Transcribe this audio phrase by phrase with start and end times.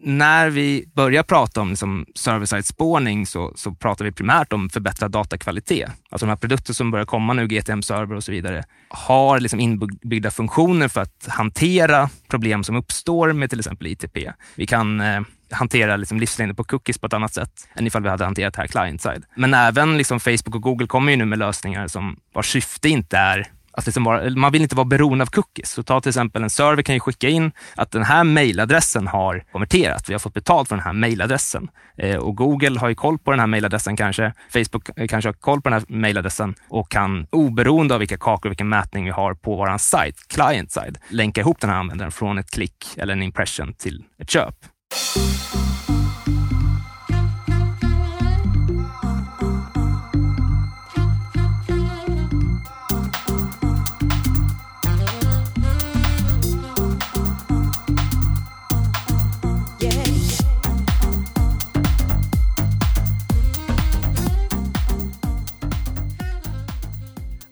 [0.00, 5.10] när vi börjar prata om liksom server-side spårning så, så pratar vi primärt om förbättrad
[5.10, 5.90] datakvalitet.
[6.10, 10.30] Alltså de här produkter som börjar komma nu, GTM-server och så vidare, har liksom inbyggda
[10.30, 14.16] funktioner för att hantera problem som uppstår med till exempel ITP.
[14.54, 18.08] Vi kan eh, hantera liksom livslängden på cookies på ett annat sätt än ifall vi
[18.08, 19.24] hade hanterat det här client-side.
[19.36, 23.18] Men även liksom Facebook och Google kommer ju nu med lösningar som vars syfte inte
[23.18, 23.46] är
[23.78, 25.70] att liksom vara, man vill inte vara beroende av cookies.
[25.70, 29.44] Så ta till exempel en server kan ju skicka in att den här mejladressen har
[29.52, 30.08] konverterat.
[30.08, 31.68] Vi har fått betalt för den här mejladressen
[31.98, 34.32] Eh, och Google har ju koll på den här mejladressen kanske.
[34.52, 38.48] Facebook eh, kanske har koll på den här mejladressen och kan oberoende av vilka kakor
[38.48, 42.12] och vilken mätning vi har på vår sajt, client side, länka ihop den här användaren
[42.12, 44.54] från ett klick eller en impression till ett köp.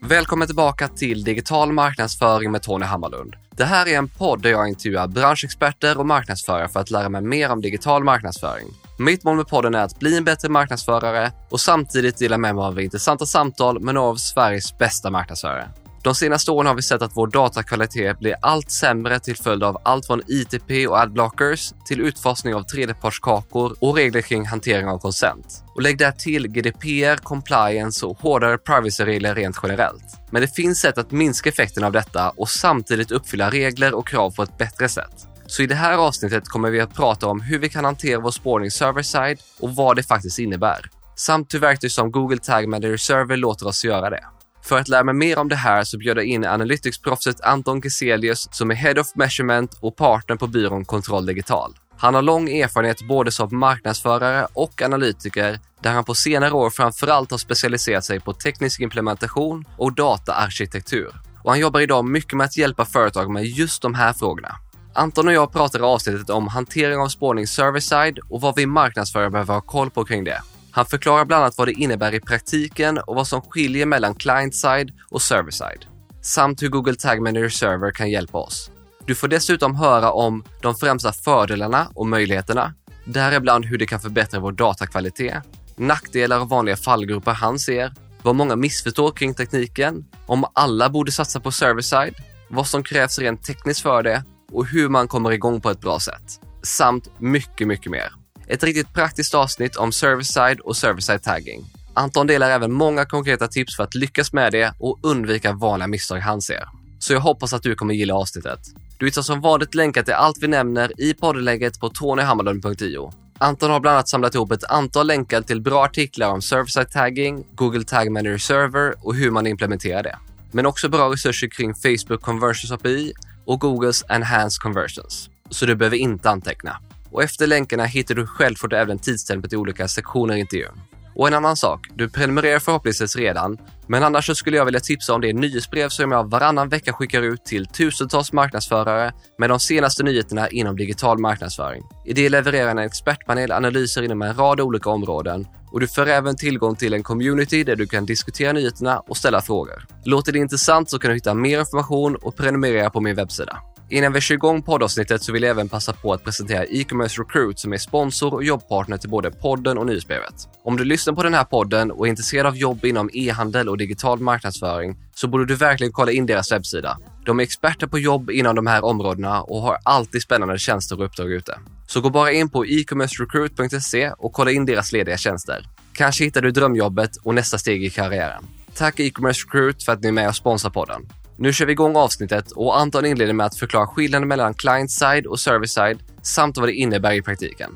[0.09, 3.35] Välkommen tillbaka till Digital marknadsföring med Tony Hammarlund.
[3.51, 7.23] Det här är en podd där jag intervjuar branschexperter och marknadsförare för att lära mig
[7.23, 8.67] mer om digital marknadsföring.
[8.99, 12.65] Mitt mål med podden är att bli en bättre marknadsförare och samtidigt dela med mig
[12.65, 15.69] av intressanta samtal med några av Sveriges bästa marknadsförare.
[16.07, 19.81] De senaste åren har vi sett att vår datakvalitet blir allt sämre till följd av
[19.85, 25.65] allt från ITP och adblockers till utfasning av tredjepartskakor och regler kring hantering av konsent.
[25.75, 30.05] Och lägg där till GDPR, compliance och hårdare privacyregler rent generellt.
[30.31, 34.31] Men det finns sätt att minska effekten av detta och samtidigt uppfylla regler och krav
[34.31, 35.27] på ett bättre sätt.
[35.47, 38.31] Så i det här avsnittet kommer vi att prata om hur vi kan hantera vår
[38.31, 40.91] spårning server-side och vad det faktiskt innebär.
[41.17, 44.36] Samt hur verktyg som Google Tag Manager Server låter oss göra det.
[44.67, 48.49] För att lära mig mer om det här så bjöd jag in Analytics-proffset Anton Keselius
[48.53, 51.75] som är Head of Measurement och partner på byrån Kontroll Digital.
[51.99, 57.31] Han har lång erfarenhet både som marknadsförare och analytiker där han på senare år framförallt
[57.31, 61.15] har specialiserat sig på teknisk implementation och dataarkitektur.
[61.45, 64.57] Och han jobbar idag mycket med att hjälpa företag med just de här frågorna.
[64.95, 69.31] Anton och jag pratar i avsnittet om hantering av spårning server-side och vad vi marknadsförare
[69.31, 70.43] behöver ha koll på kring det.
[70.77, 74.93] Han förklarar bland annat vad det innebär i praktiken och vad som skiljer mellan client-side
[75.11, 75.87] och server-side.
[76.23, 78.71] Samt hur Google Tag Manager Server kan hjälpa oss.
[79.05, 84.41] Du får dessutom höra om de främsta fördelarna och möjligheterna, däribland hur det kan förbättra
[84.41, 85.43] vår datakvalitet,
[85.77, 91.41] nackdelar och vanliga fallgrupper han ser, vad många missförstår kring tekniken, om alla borde satsa
[91.41, 92.15] på server-side,
[92.49, 96.01] vad som krävs rent tekniskt för det och hur man kommer igång på ett bra
[96.01, 96.41] sätt.
[96.63, 98.26] Samt mycket, mycket mer.
[98.49, 101.65] Ett riktigt praktiskt avsnitt om service-side och service-side tagging.
[101.95, 106.19] Anton delar även många konkreta tips för att lyckas med det och undvika vanliga misstag
[106.21, 106.65] han ser.
[106.99, 108.61] Så jag hoppas att du kommer gilla avsnittet.
[108.99, 113.13] Du hittar som vanligt länkar till allt vi nämner i poddlägget på tonyhammarlund.io.
[113.39, 117.45] Anton har bland annat samlat ihop ett antal länkar till bra artiklar om server-side tagging,
[117.55, 120.19] Google Tag Manager Server och hur man implementerar det.
[120.53, 123.13] Men också bra resurser kring Facebook Conversions API
[123.45, 125.31] och Googles Enhanced Conversions.
[125.51, 126.77] Så du behöver inte anteckna
[127.11, 130.81] och efter länkarna hittar du självklart även tidstämpet i olika sektioner i intervjun.
[131.17, 135.15] Och en annan sak, du prenumererar förhoppningsvis redan, men annars så skulle jag vilja tipsa
[135.15, 140.03] om det nyhetsbrev som jag varannan vecka skickar ut till tusentals marknadsförare med de senaste
[140.03, 141.83] nyheterna inom digital marknadsföring.
[142.05, 146.37] I det levererar en expertpanel analyser inom en rad olika områden och du får även
[146.37, 149.87] tillgång till en community där du kan diskutera nyheterna och ställa frågor.
[150.05, 153.59] Låter det intressant så kan du hitta mer information och prenumerera på min webbsida.
[153.89, 157.59] Innan vi kör igång poddavsnittet så vill jag även passa på att presentera e-commerce recruit
[157.59, 160.35] som är sponsor och jobbpartner till både podden och nyhetsbrevet.
[160.63, 163.79] Om du lyssnar på den här podden och är intresserad av jobb inom e-handel och
[163.79, 166.99] digital marknadsföring så borde du verkligen kolla in deras webbsida.
[167.25, 171.07] De är experter på jobb inom de här områdena och har alltid spännande tjänster och
[171.07, 171.59] uppdrag ute.
[171.87, 175.67] Så gå bara in på e-commercerecruit.se och kolla in deras lediga tjänster.
[175.93, 178.45] Kanske hittar du drömjobbet och nästa steg i karriären.
[178.75, 181.03] Tack e-commerce recruit för att ni är med och sponsrar podden.
[181.39, 185.41] Nu kör vi igång avsnittet och Anton inleder med att förklara skillnaden mellan client-side och
[185.41, 187.71] server-side samt vad det innebär i praktiken.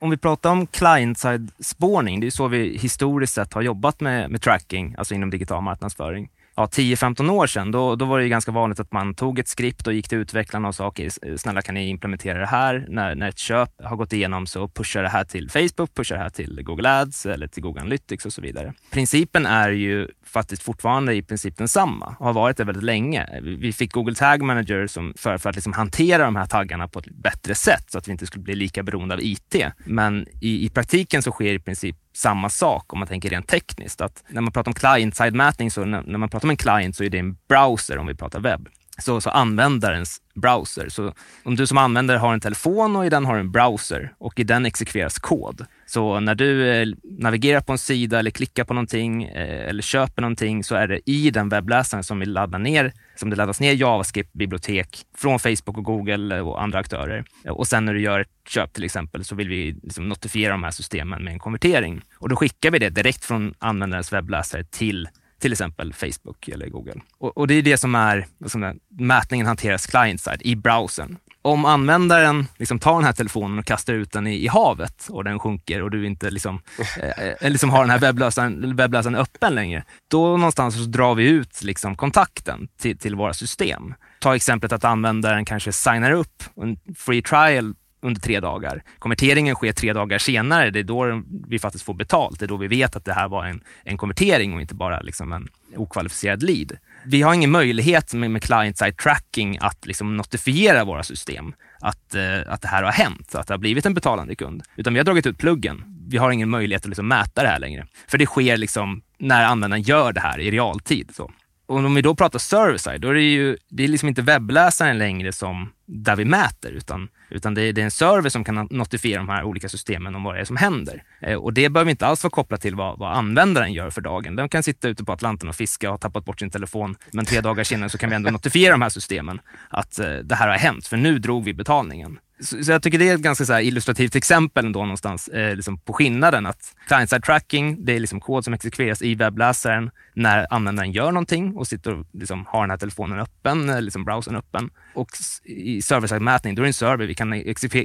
[0.00, 4.30] Om vi pratar om client-side spårning, det är så vi historiskt sett har jobbat med,
[4.30, 6.28] med tracking, alltså inom digital marknadsföring
[6.58, 9.86] ja, 10-15 år sedan, då, då var det ganska vanligt att man tog ett skript
[9.86, 12.86] och gick till utvecklarna och sa okej, snälla kan ni implementera det här?
[12.88, 16.22] När, när ett köp har gått igenom så pushar det här till Facebook, pushar det
[16.22, 18.74] här till Google Ads eller till Google Analytics och så vidare.
[18.90, 23.40] Principen är ju faktiskt fortfarande i princip densamma och har varit det väldigt länge.
[23.42, 26.98] Vi fick Google Tag Manager som för, för att liksom hantera de här taggarna på
[26.98, 29.56] ett bättre sätt så att vi inte skulle bli lika beroende av IT.
[29.84, 34.00] Men i, i praktiken så sker i princip samma sak om man tänker rent tekniskt.
[34.00, 36.96] Att när man pratar om client-side mätning, så när, när, man pratar om en client
[36.96, 40.88] så är det en browser om vi pratar webb så, så användarens browser.
[40.88, 41.12] Så
[41.42, 44.44] om du som användare har en telefon och i den har en browser och i
[44.44, 45.66] den exekveras kod.
[45.86, 50.22] Så när du eh, navigerar på en sida eller klickar på någonting eh, eller köper
[50.22, 53.72] någonting så är det i den webbläsaren som vi laddar ner, som det laddas ner
[53.72, 57.24] JavaScript-bibliotek från Facebook och Google eh, och andra aktörer.
[57.48, 60.64] Och sen när du gör ett köp till exempel så vill vi liksom notifiera de
[60.64, 62.02] här systemen med en konvertering.
[62.18, 65.08] Och då skickar vi det direkt från användarens webbläsare till
[65.38, 67.00] till exempel Facebook eller Google.
[67.18, 71.16] Och, och det är det som är, som är mätningen hanteras client-side i browsern.
[71.42, 75.24] Om användaren liksom tar den här telefonen och kastar ut den i, i havet och
[75.24, 76.60] den sjunker och du inte liksom,
[77.02, 81.28] eh, eh liksom har den här webbläsaren, webbläsaren öppen längre, då någonstans så drar vi
[81.28, 83.94] ut liksom kontakten till, till våra system.
[84.20, 88.82] Ta exemplet att användaren kanske signar upp en free trial under tre dagar.
[88.98, 90.70] Konverteringen sker tre dagar senare.
[90.70, 92.38] Det är då vi faktiskt får betalt.
[92.38, 95.00] Det är då vi vet att det här var en, en konvertering och inte bara
[95.00, 96.72] liksom en okvalificerad lead.
[97.04, 102.40] Vi har ingen möjlighet med, med client-side tracking att liksom notifiera våra system att, eh,
[102.46, 104.62] att det här har hänt, att det har blivit en betalande kund.
[104.76, 105.84] Utan vi har dragit ut pluggen.
[106.08, 107.86] Vi har ingen möjlighet att liksom mäta det här längre.
[108.08, 111.10] För det sker liksom när användaren gör det här i realtid.
[111.14, 111.30] Så.
[111.68, 114.98] Och om vi då pratar server-side, då är det ju det är liksom inte webbläsaren
[114.98, 118.68] längre som där vi mäter, utan, utan det är, det är en server som kan
[118.70, 121.02] notifiera de här olika systemen om vad det är som händer.
[121.20, 124.36] Eh, och det behöver inte alls vara kopplat till vad, vad användaren gör för dagen.
[124.36, 127.24] Den kan sitta ute på Atlanten och fiska och ha tappat bort sin telefon, men
[127.24, 130.48] tre dagar senare så kan vi ändå notifiera de här systemen att eh, det här
[130.48, 132.18] har hänt, för nu drog vi betalningen.
[132.40, 135.78] Så, så, jag tycker det är ett ganska så illustrativt exempel ändå någonstans eh, liksom
[135.78, 140.92] på skillnaden att client-side tracking, det är liksom kod som exekveras i webbläsaren när användaren
[140.92, 144.70] gör någonting och sitter och liksom har den här telefonen öppen, eh, liksom browsern öppen.
[144.94, 145.08] Och
[145.44, 147.32] i server-side mätning, då är det en server, vi kan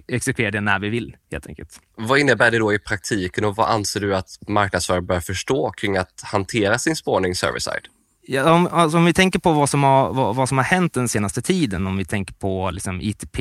[0.07, 1.79] exekvera det när vi vill helt enkelt.
[1.95, 5.97] Vad innebär det då i praktiken och vad anser du att marknadsförare bör förstå kring
[5.97, 7.87] att hantera sin spårning server-side?
[8.25, 10.93] Ja, om, alltså om vi tänker på vad som, har, vad, vad, som har hänt
[10.93, 13.37] den senaste tiden, om vi tänker på liksom ITP,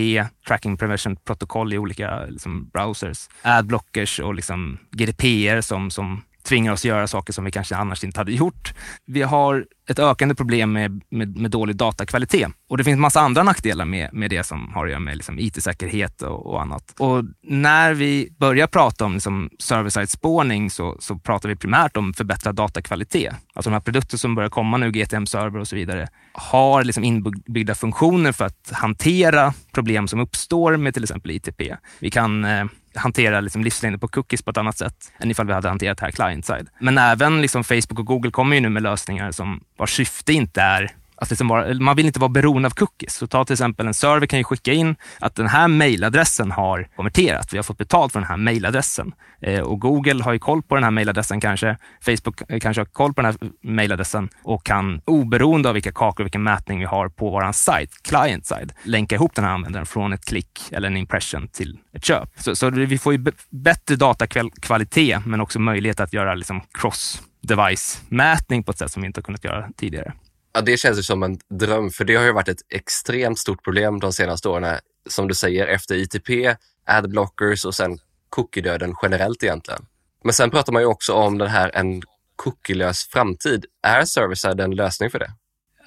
[0.48, 6.84] Tracking Prevention Protokoll i olika liksom, browsers, adblockers och liksom GDPR som, som tvingar oss
[6.84, 8.74] göra saker som vi kanske annars inte hade gjort.
[9.06, 12.48] Vi har ett ökande problem med, med, med dålig datakvalitet.
[12.68, 15.38] Och det finns massa andra nackdelar med, med det som har att göra med liksom
[15.38, 16.94] IT-säkerhet och, och, annat.
[16.98, 22.14] Och när vi börjar prata om liksom server-side spårning så, så pratar vi primärt om
[22.14, 23.34] förbättrad datakvalitet.
[23.54, 27.74] Alltså de här produkter som börjar komma nu, GTM-server och så vidare, har liksom inbyggda
[27.74, 31.62] funktioner för att hantera problem som uppstår med till exempel ITP.
[31.98, 35.52] Vi kan eh, hantera liksom livslängden på cookies på ett annat sätt än ifall vi
[35.52, 36.68] hade hanterat det här client-side.
[36.80, 40.62] Men även liksom Facebook och Google kommer ju nu med lösningar som vars syfte inte
[40.62, 40.90] är
[41.22, 43.14] att liksom vara, man vill inte vara beroende av cookies.
[43.14, 46.88] Så ta till exempel en server kan ju skicka in att den här mejladressen har
[46.96, 47.52] konverterat.
[47.52, 49.12] Vi har fått betalt för den här mejladressen.
[49.40, 51.76] Eh, och Google har ju koll på den här mejladressen kanske.
[52.00, 56.22] Facebook eh, kanske har koll på den här mejladressen och kan oberoende av vilka kakor
[56.22, 59.86] och vilken mätning vi har på vår sajt, client side, länka ihop den här användaren
[59.86, 62.28] från ett klick eller en impression till ett köp.
[62.36, 68.62] Så, så vi får ju bättre datakvalitet men också möjlighet att göra liksom cross device-mätning
[68.62, 70.12] på ett sätt som vi inte har kunnat göra tidigare.
[70.54, 73.64] Ja, det känns ju som en dröm, för det har ju varit ett extremt stort
[73.64, 74.64] problem de senaste åren.
[74.64, 74.78] Eh,
[75.08, 76.56] som du säger, efter ITP,
[76.86, 79.86] adblockers och sen cookie-döden generellt egentligen.
[80.24, 82.02] Men sen pratar man ju också om den här en
[82.36, 83.64] cookielös framtid.
[83.82, 85.32] Är Serviceside en lösning för det?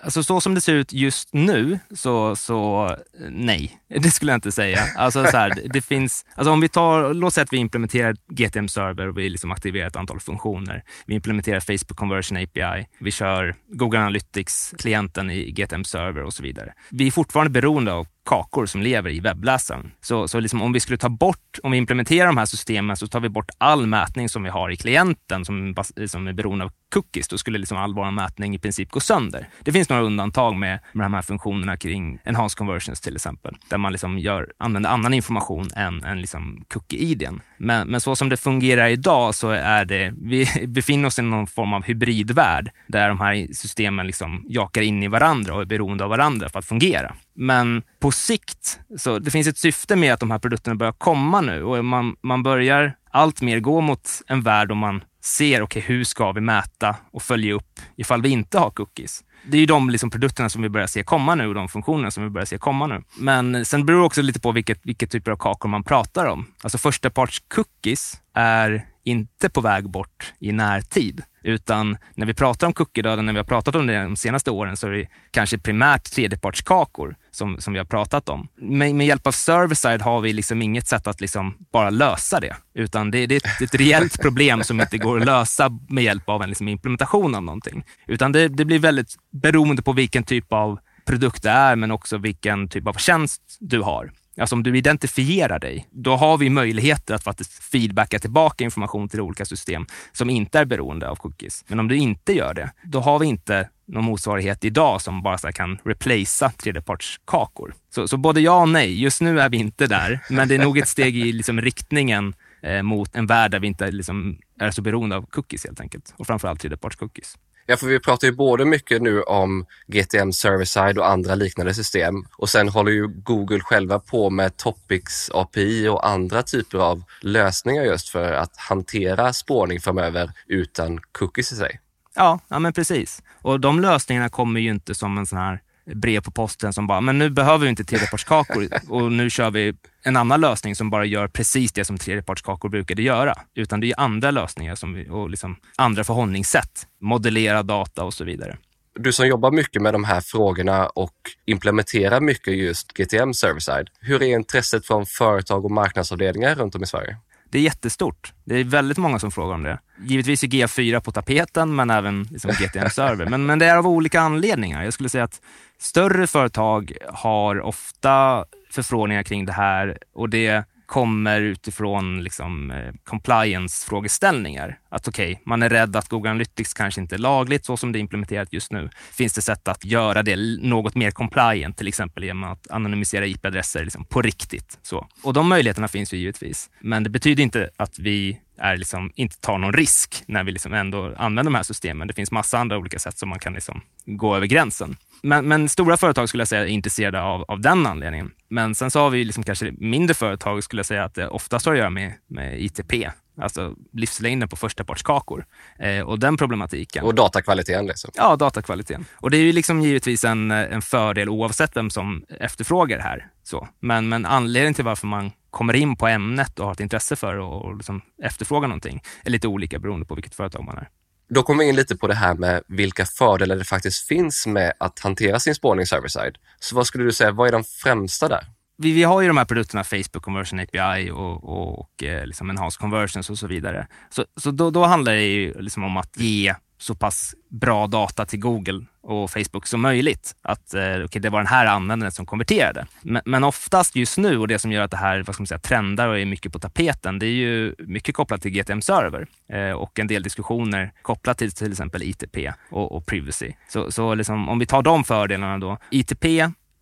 [0.06, 2.90] Alltså så som det ser ut just nu, så, så
[3.30, 4.80] nej, det skulle jag inte säga.
[4.96, 8.68] Alltså, så här, det finns, alltså om vi tar, låt säga att vi implementerar GTM
[8.68, 10.83] Server och vi liksom aktiverar ett antal funktioner.
[11.06, 16.74] Vi implementerar Facebook Conversion API, vi kör Google Analytics-klienten i GTM Server och så vidare.
[16.90, 19.91] Vi är fortfarande beroende av kakor som lever i webbläsaren.
[20.01, 23.07] Så, så liksom om vi skulle ta bort, om vi implementerar de här systemen så
[23.07, 25.75] tar vi bort all mätning som vi har i klienten som,
[26.07, 27.27] som är beroende av cookies.
[27.27, 29.49] Då skulle liksom all vår mätning i princip gå sönder.
[29.63, 33.77] Det finns några undantag med, med de här funktionerna kring enhanced conversions till exempel, där
[33.77, 37.41] man liksom gör, använder annan information än, än liksom cookie-idén.
[37.57, 41.47] Men, men så som det fungerar idag så är det, vi befinner oss i någon
[41.47, 46.03] form av hybridvärld där de här systemen liksom jakar in i varandra och är beroende
[46.03, 47.15] av varandra för att fungera.
[47.33, 51.42] Men på sikt, så det finns ett syfte med att de här produkterna börjar komma
[51.42, 55.80] nu och man, man börjar allt mer gå mot en värld där man ser, okej,
[55.80, 59.24] okay, hur ska vi mäta och följa upp ifall vi inte har cookies?
[59.48, 62.12] Det är ju de liksom produkterna som vi börjar se komma nu och de funktionerna
[62.12, 63.04] som vi börjar se komma nu.
[63.18, 66.48] Men sen beror det också lite på vilket, vilket typer av kakor man pratar om.
[66.62, 71.24] Alltså första parts cookies är inte på väg bort i närtid.
[71.45, 74.78] Utan när vi pratar om cookie-döden, när vi har pratat om det de senaste åren,
[74.78, 78.47] så är det kanske primärt tredjepartskakor som, som vi har pratat om.
[78.56, 82.56] Med, med hjälp av server-side har vi liksom inget sätt att liksom bara lösa det,
[82.73, 86.30] utan det, det är ett, ett reellt problem som inte går att lösa med hjälp
[86.30, 87.85] av en liksom implementation av någonting.
[88.07, 92.18] Utan det, det blir väldigt beroende på vilken typ av produkt det är, men också
[92.18, 94.11] vilken typ av tjänst du har.
[94.37, 99.21] Alltså om du identifierar dig, då har vi möjligheter att faktiskt feedbacka tillbaka information till
[99.21, 101.65] olika system som inte är beroende av cookies.
[101.68, 105.37] Men om du inte gör det, då har vi inte någon motsvarighet idag som bara
[105.37, 107.73] så kan replacea tredjepartskakor.
[107.95, 109.01] Så, så både ja och nej.
[109.01, 112.33] Just nu är vi inte där, men det är nog ett steg i liksom riktningen
[112.61, 116.13] eh, mot en värld där vi inte liksom är så beroende av cookies helt enkelt.
[116.18, 117.37] Och framförallt tredjepartscookies.
[117.68, 122.26] Ja, för vi pratar ju både mycket nu om GTM Server-side och andra liknande system
[122.38, 127.84] och sen håller ju Google själva på med Topics API och andra typer av lösningar
[127.84, 131.80] just för att hantera spårning framöver utan cookies i sig.
[132.16, 133.24] Ja, ja men precis.
[133.42, 137.01] Och de lösningarna kommer ju inte som en sån här brev på posten som bara,
[137.01, 139.73] men nu behöver vi inte tredjepartskakor och nu kör vi
[140.04, 143.35] en annan lösning som bara gör precis det som tredjepartskakor brukade göra.
[143.56, 148.23] Utan det är andra lösningar som vi, och liksom andra förhållningssätt, modellera data och så
[148.23, 148.57] vidare.
[148.99, 151.15] Du som jobbar mycket med de här frågorna och
[151.45, 153.89] implementerar mycket just GTM server-side.
[153.99, 157.18] Hur är intresset från företag och marknadsavdelningar runt om i Sverige?
[157.49, 158.33] Det är jättestort.
[158.44, 159.80] Det är väldigt många som frågar om det.
[160.04, 163.30] Givetvis är GA4 på tapeten, men även liksom GTM-server.
[163.30, 164.83] Men, men det är av olika anledningar.
[164.83, 165.42] Jag skulle säga att
[165.85, 174.80] större företag har ofta förfrågningar kring det här och det kommer utifrån liksom, eh, compliance-frågeställningar.
[174.89, 177.92] Att okej, okay, man är rädd att Google Analytics kanske inte är lagligt så som
[177.92, 178.89] det är implementerat just nu.
[179.11, 183.83] Finns det sätt att göra det något mer compliant, till exempel genom att anonymisera IP-adresser
[183.83, 184.80] liksom, på riktigt?
[184.81, 185.07] Så.
[185.23, 186.69] Och de möjligheterna finns ju givetvis.
[186.80, 190.73] Men det betyder inte att vi är liksom, inte tar någon risk när vi liksom
[190.73, 192.07] ändå använder de här systemen.
[192.07, 194.97] Det finns massa andra olika sätt som man kan liksom gå över gränsen.
[195.25, 198.31] Men, men, stora företag skulle jag säga är intresserade av, av den anledningen.
[198.49, 201.65] Men sen så har vi liksom kanske mindre företag skulle jag säga att det oftast
[201.65, 202.94] har att göra med, med ITP,
[203.41, 205.45] alltså livslängden på förstapartskakor
[205.79, 207.03] eh, och den problematiken.
[207.03, 208.11] Och datakvaliteten liksom.
[208.15, 209.05] Ja, datakvaliteten.
[209.13, 213.27] Och det är ju liksom givetvis en, en fördel oavsett vem som efterfrågar det här.
[213.44, 213.67] Så.
[213.79, 217.37] Men, men anledningen till varför man kommer in på ämnet och har ett intresse för
[217.37, 220.89] och liksom efterfrågar någonting är lite olika beroende på vilket företag man är.
[221.27, 224.73] Då kommer vi in lite på det här med vilka fördelar det faktiskt finns med
[224.77, 226.37] att hantera sin spårning server-side.
[226.59, 228.45] Så vad skulle du säga, vad är de främsta där?
[228.77, 232.49] Vi, vi har ju de här produkterna Facebook Conversion API och, och, och eh, liksom
[232.49, 233.87] Enhanced Conversions och så vidare.
[234.09, 238.25] Så, så då, då handlar det ju liksom om att ge så pass bra data
[238.25, 240.35] till Google och Facebook som möjligt.
[240.41, 242.85] Att eh, okay, det var den här användaren som konverterade.
[243.01, 245.47] Men, men, oftast just nu, och det som gör att det här vad ska man
[245.47, 249.71] säga, trendar och är mycket på tapeten, det är ju mycket kopplat till GTM-server eh,
[249.71, 252.37] och en del diskussioner kopplat till till exempel ITP
[252.71, 253.53] och, och privacy.
[253.69, 255.77] Så, så liksom, om vi tar de fördelarna då.
[255.91, 256.25] ITP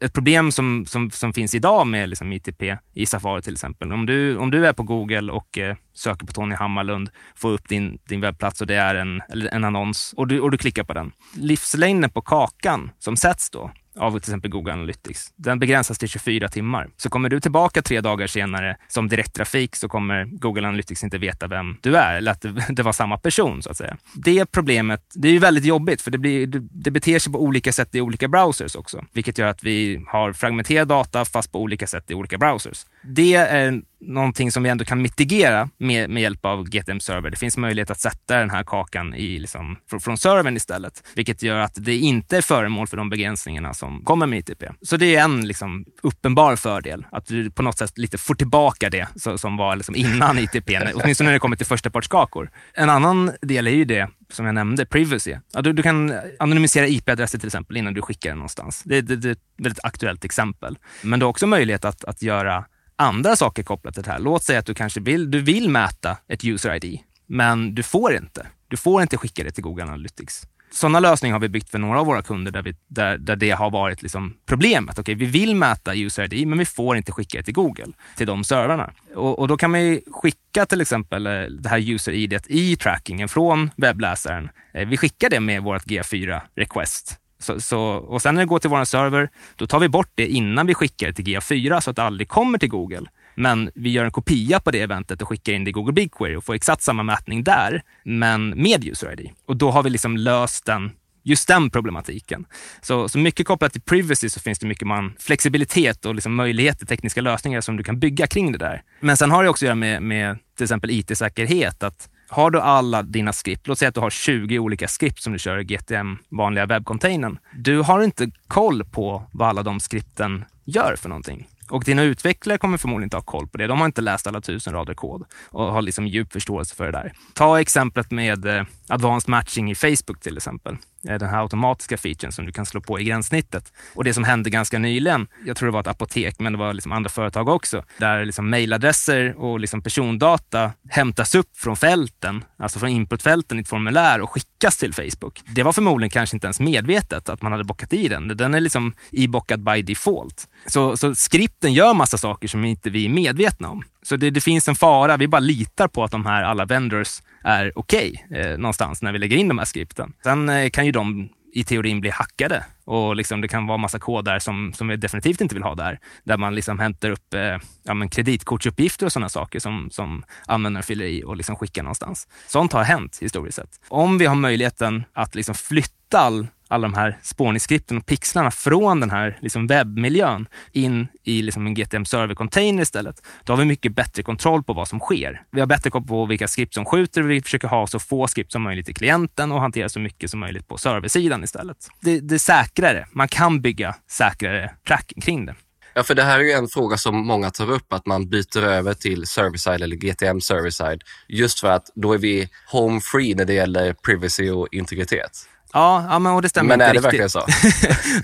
[0.04, 3.94] ett problem som, som, som finns idag med liksom ITP i Safari till exempel.
[3.94, 7.70] Om du, om du är på Google och eh, söker på Tony Hammarlund, får upp
[7.70, 10.94] din, din webbplats och det är en, en annons och du, och du klickar på
[10.94, 11.12] den.
[11.36, 15.34] Livslängden på kakan som sätts då, av till exempel Google Analytics.
[15.36, 16.90] Den begränsas till 24 timmar.
[16.98, 21.48] Så kommer du tillbaka tre dagar senare som direkttrafik så kommer Google Analytics inte veta
[21.48, 23.98] vem du är eller att det, var samma person så att säga.
[24.16, 27.72] Det problemet, det är ju väldigt jobbigt för det, blir, det beter sig på olika
[27.72, 31.88] sätt i olika browsers också, vilket gör att vi har fragmenterad data fast på olika
[31.88, 32.86] sätt i olika browsers.
[33.04, 37.30] Det är någonting som vi ändå kan mitigera med, med hjälp av GTM Server.
[37.30, 41.44] Det finns möjlighet att sätta den här kakan i, liksom, från, från servern istället, vilket
[41.44, 44.64] gör att det inte är föremål för de begränsningarna som kommer med ITP.
[44.82, 48.90] Så det är en liksom, uppenbar fördel, att du på något sätt lite får tillbaka
[48.90, 52.52] det så, som var liksom, innan ITP, åtminstone när det kommer till förstapartskakor.
[52.74, 55.36] En annan del är ju det som jag nämnde, privacy.
[55.54, 58.84] Ja, du, du kan anonymisera IP-adresser till exempel innan du skickar den någonstans.
[58.86, 60.78] Det, det, det är ett väldigt aktuellt exempel.
[61.02, 64.20] Men du har också möjlighet att, att göra andra saker kopplat till det här.
[64.20, 68.16] Låt säga att du kanske vill, du vill mäta ett user ID, men du får
[68.16, 68.48] inte.
[68.68, 70.48] Du får inte skicka det till Google Analytics.
[70.74, 73.52] Sådana lösningar har vi byggt för några av våra kunder där, vi, där, där det
[73.52, 75.00] har varit liksom problemet.
[75.00, 78.28] Okay, vi vill mäta user ID, men vi får inte skicka det till Google, till
[78.28, 78.94] de servrarna.
[79.16, 83.30] Och, och då kan man skicka till exempel eh, det här user ID i trackingen
[83.30, 84.50] från webbläsaren.
[84.74, 88.60] Eh, vi skickar det med vårt G4 request så, så, och sen när det går
[88.60, 91.90] till vår server, då tar vi bort det innan vi skickar det till GA4 så
[91.90, 93.06] att det aldrig kommer till Google.
[93.36, 96.36] Men vi gör en kopia på det eventet och skickar in det i Google BigQuery
[96.36, 99.30] och får exakt samma mätning där, men med user ID.
[99.48, 100.92] Och då har vi liksom löst den
[101.24, 102.46] just den problematiken.
[102.82, 106.86] Så, så mycket kopplat till privacy så finns det mycket man, flexibilitet och liksom möjligheter,
[106.86, 108.82] tekniska lösningar som du kan bygga kring det där.
[109.00, 111.84] Men sen har det också att göra med, med till exempel IT-säkerhet.
[111.84, 115.34] Att har du alla dina skript, låt säga att du har 20 olika skript som
[115.34, 117.40] du kör i GTM, vanliga webbcontainern.
[117.56, 121.48] Du har inte koll på vad alla de skripten gör för någonting.
[121.70, 123.68] Och dina utvecklare kommer förmodligen inte ha koll på det.
[123.68, 126.92] De har inte läst alla tusen rader kod och har liksom djup förståelse för det
[126.92, 127.14] där.
[127.34, 130.78] Ta exemplet med eh, advanced matching i Facebook till exempel.
[131.08, 133.74] Eh, den här automatiska featuren som du kan slå på i gränssnittet.
[133.96, 136.74] Och det som hände ganska nyligen, jag tror det var ett apotek, men det var
[136.74, 142.80] liksom andra företag också, där liksom mejladresser och liksom persondata hämtas upp från fälten, alltså
[142.80, 145.42] från inputfälten i ett formulär och skickas till Facebook.
[145.46, 148.38] Det var förmodligen kanske inte ens medvetet att man hade bockat i den.
[148.38, 150.48] Den är liksom ibockad by default.
[150.66, 153.84] Så, så skripten gör massa saker som inte vi är medvetna om.
[154.04, 155.18] Så det, det, finns en fara.
[155.18, 159.12] Vi bara litar på att de här alla vendors är okej okay, eh, någonstans när
[159.12, 160.14] vi lägger in de här skripten.
[160.24, 164.00] Sen eh, kan ju de i teorin bli hackade och liksom det kan vara massa
[164.00, 166.00] kod där som, som vi definitivt inte vill ha där.
[166.24, 170.84] Där man liksom hämtar upp eh, ja, men kreditkortsuppgifter och sådana saker som, som användaren
[170.84, 172.28] fyller i och liksom skickar någonstans.
[172.48, 173.80] Sånt har hänt historiskt sett.
[173.88, 179.00] Om vi har möjligheten att liksom flytta all alla de här spårningsskripten och pixlarna från
[179.00, 183.16] den här liksom webbmiljön in i liksom en GTM server-container istället.
[183.44, 185.42] Då har vi mycket bättre kontroll på vad som sker.
[185.52, 187.22] Vi har bättre koll på vilka skript som skjuter.
[187.22, 190.40] Vi försöker ha så få skript som möjligt i klienten och hantera så mycket som
[190.40, 191.78] möjligt på serversidan istället.
[192.02, 193.08] Det, det är säkrare.
[193.12, 195.56] Man kan bygga säkrare tracking kring det.
[195.96, 198.64] Ja, för det här är ju en fråga som många tar upp, att man byter
[198.64, 201.02] över till server-side eller GTM server-side.
[201.28, 205.32] Just för att då är vi home free när det gäller privacy och integritet.
[205.74, 207.06] Ja, ja men, och det stämmer men inte är det riktigt.
[207.06, 207.46] verkligen så?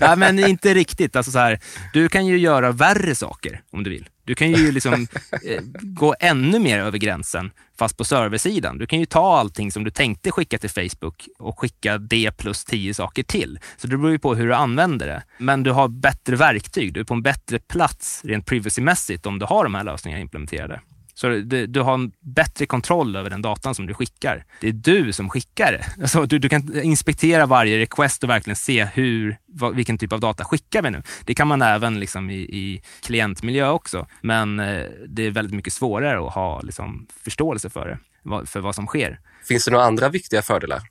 [0.00, 1.16] ja, men inte riktigt.
[1.16, 1.60] Alltså så här,
[1.92, 4.08] du kan ju göra värre saker om du vill.
[4.24, 4.92] Du kan ju liksom
[5.44, 8.78] eh, gå ännu mer över gränsen, fast på serversidan.
[8.78, 12.64] Du kan ju ta allting som du tänkte skicka till Facebook och skicka det plus
[12.64, 13.58] tio saker till.
[13.76, 15.22] Så det beror ju på hur du använder det.
[15.38, 16.94] Men du har bättre verktyg.
[16.94, 20.80] Du är på en bättre plats rent privacymässigt om du har de här lösningarna implementerade.
[21.20, 24.44] Så du, du, har en bättre kontroll över den datan som du skickar.
[24.60, 26.02] Det är du som skickar det.
[26.02, 30.20] Alltså, du, du kan inspektera varje request och verkligen se hur, vad, vilken typ av
[30.20, 31.02] data skickar vi nu.
[31.24, 35.72] Det kan man även liksom i, i klientmiljö också, men eh, det är väldigt mycket
[35.72, 39.20] svårare att ha liksom, förståelse för det, för vad som sker.
[39.48, 40.82] Finns det några andra viktiga fördelar?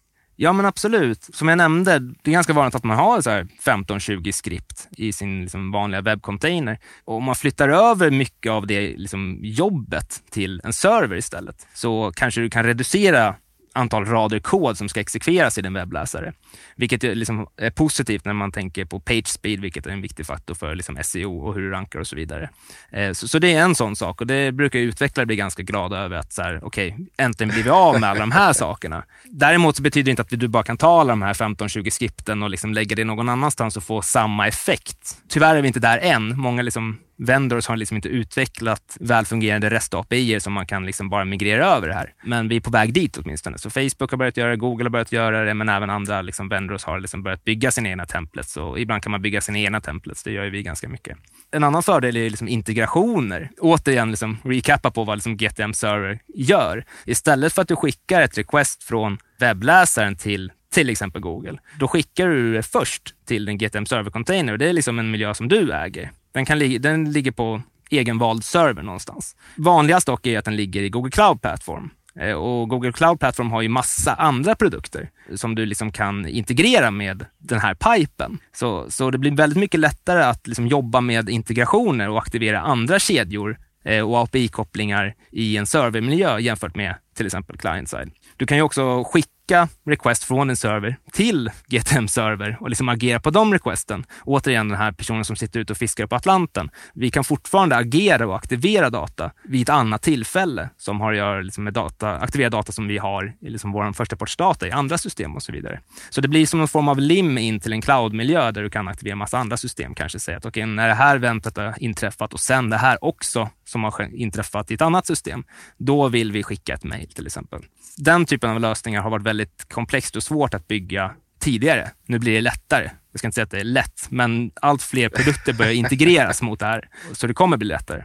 [0.41, 1.23] Ja men absolut.
[1.23, 5.71] Som jag nämnde, det är ganska vanligt att man har 15-20 skript i sin liksom
[5.71, 6.79] vanliga webbcontainer.
[7.05, 12.11] Och om man flyttar över mycket av det liksom jobbet till en server istället så
[12.15, 13.35] kanske du kan reducera
[13.73, 16.33] antal rader kod som ska exekveras i din webbläsare.
[16.75, 20.55] Vilket liksom är positivt när man tänker på page speed, vilket är en viktig faktor
[20.55, 22.49] för liksom SEO och hur du rankar och så vidare.
[22.91, 25.97] Eh, så, så, det är en sån sak och det brukar utvecklare bli ganska glada
[25.97, 29.03] över att så här, okej, okay, äntligen blir vi av med alla de här sakerna.
[29.25, 32.43] Däremot så betyder det inte att du bara kan ta alla de här 15-20 skripten
[32.43, 35.17] och liksom lägga det någon annanstans och få samma effekt.
[35.29, 36.39] Tyvärr är vi inte där än.
[36.39, 41.65] Många liksom vendors har liksom inte utvecklat välfungerande REST-API som man kan liksom bara migrera
[41.65, 42.13] över det här.
[42.23, 43.57] Men vi är på väg dit åtminstone.
[43.57, 46.49] Så Facebook har börjat göra det, Google har börjat göra det, men även andra liksom
[46.49, 48.57] vendors har liksom börjat bygga sina egna templates.
[48.57, 50.23] Och ibland kan man bygga sina egna templates.
[50.23, 51.17] Det gör ju vi ganska mycket.
[51.51, 53.49] En annan fördel är liksom integrationer.
[53.59, 56.85] Återigen, liksom recappa på vad liksom GTM Server gör.
[57.05, 62.27] Istället för att du skickar ett request från webbläsaren till till exempel Google, då skickar
[62.27, 64.57] du det först till din GTM Server Container.
[64.57, 66.11] Det är liksom en miljö som du äger.
[66.31, 69.35] Den, kan li den ligger på egenvald server någonstans.
[69.55, 71.89] Vanligast dock är att den ligger i Google Cloud Platform.
[72.19, 76.91] Eh, och Google Cloud Platform har ju massa andra produkter som du liksom kan integrera
[76.91, 78.37] med den här pipen.
[78.53, 82.99] Så, så det blir väldigt mycket lättare att liksom jobba med integrationer och aktivera andra
[82.99, 88.11] kedjor eh, och API-kopplingar i en servermiljö jämfört med till exempel client-side.
[88.37, 93.19] Du kan ju också skicka skicka request från en server till GTM-server och liksom agera
[93.19, 94.05] på de requesten.
[94.25, 96.69] Återigen den här personen som sitter ute och fiskar på Atlanten.
[96.93, 101.41] Vi kan fortfarande agera och aktivera data vid ett annat tillfälle som har att göra
[101.41, 105.35] liksom med data, aktivera data som vi har i liksom vår förstapartsdata i andra system
[105.35, 105.79] och så vidare.
[106.09, 108.87] Så det blir som en form av lim in till en cloudmiljö där du kan
[108.87, 109.95] aktivera massa andra system.
[109.95, 113.03] Kanske säga att okej, okay, när det här eventet har inträffat och sen det här
[113.03, 115.43] också som har inträffat i ett annat system,
[115.77, 117.61] då vill vi skicka ett mejl till exempel.
[117.97, 121.91] Den typen av lösningar har varit väldigt komplext och svårt att bygga tidigare.
[122.05, 122.91] Nu blir det lättare.
[123.11, 126.59] Jag ska inte säga att det är lätt, men allt fler produkter börjar integreras mot
[126.59, 128.03] det här, så det kommer bli lättare.